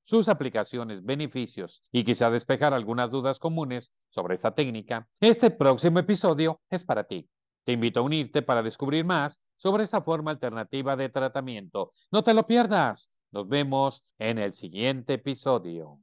sus 0.05 0.29
aplicaciones, 0.29 1.03
beneficios 1.03 1.83
y 1.91 2.03
quizá 2.03 2.29
despejar 2.29 2.73
algunas 2.73 3.11
dudas 3.11 3.39
comunes 3.39 3.91
sobre 4.09 4.35
esta 4.35 4.53
técnica, 4.53 5.07
este 5.19 5.51
próximo 5.51 5.99
episodio 5.99 6.61
es 6.69 6.83
para 6.83 7.03
ti. 7.03 7.27
Te 7.65 7.73
invito 7.73 7.99
a 7.99 8.03
unirte 8.03 8.43
para 8.43 8.61
descubrir 8.61 9.03
más 9.03 9.41
sobre 9.57 9.83
esta 9.83 10.01
forma 10.01 10.31
alternativa 10.31 10.95
de 10.95 11.09
tratamiento. 11.09 11.89
No 12.11 12.23
te 12.23 12.33
lo 12.33 12.45
pierdas. 12.45 13.11
Nos 13.31 13.49
vemos 13.49 14.05
en 14.19 14.37
el 14.37 14.53
siguiente 14.53 15.15
episodio. 15.15 15.99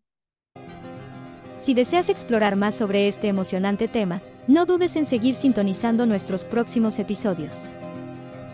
Si 1.59 1.75
deseas 1.75 2.09
explorar 2.09 2.57
más 2.57 2.75
sobre 2.75 3.07
este 3.07 3.29
emocionante 3.29 3.87
tema, 3.87 4.21
no 4.49 4.67
dudes 4.67 4.97
en 4.97 5.07
seguir 5.07 5.35
sintonizando 5.35 6.05
nuestros 6.05 6.43
próximos 6.43 6.99
episodios. 6.99 7.69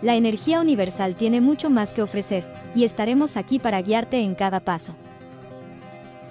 La 0.02 0.14
energía 0.14 0.60
universal 0.60 1.16
tiene 1.16 1.40
mucho 1.40 1.70
más 1.70 1.94
que 1.94 2.02
ofrecer, 2.02 2.44
y 2.74 2.84
estaremos 2.84 3.38
aquí 3.38 3.58
para 3.58 3.80
guiarte 3.80 4.20
en 4.20 4.34
cada 4.34 4.60
paso. 4.60 4.94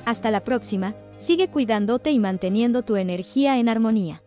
Hasta 0.07 0.31
la 0.31 0.39
próxima, 0.39 0.95
sigue 1.17 1.49
cuidándote 1.49 2.11
y 2.11 2.19
manteniendo 2.19 2.81
tu 2.81 2.95
energía 2.95 3.59
en 3.59 3.67
armonía. 3.67 4.23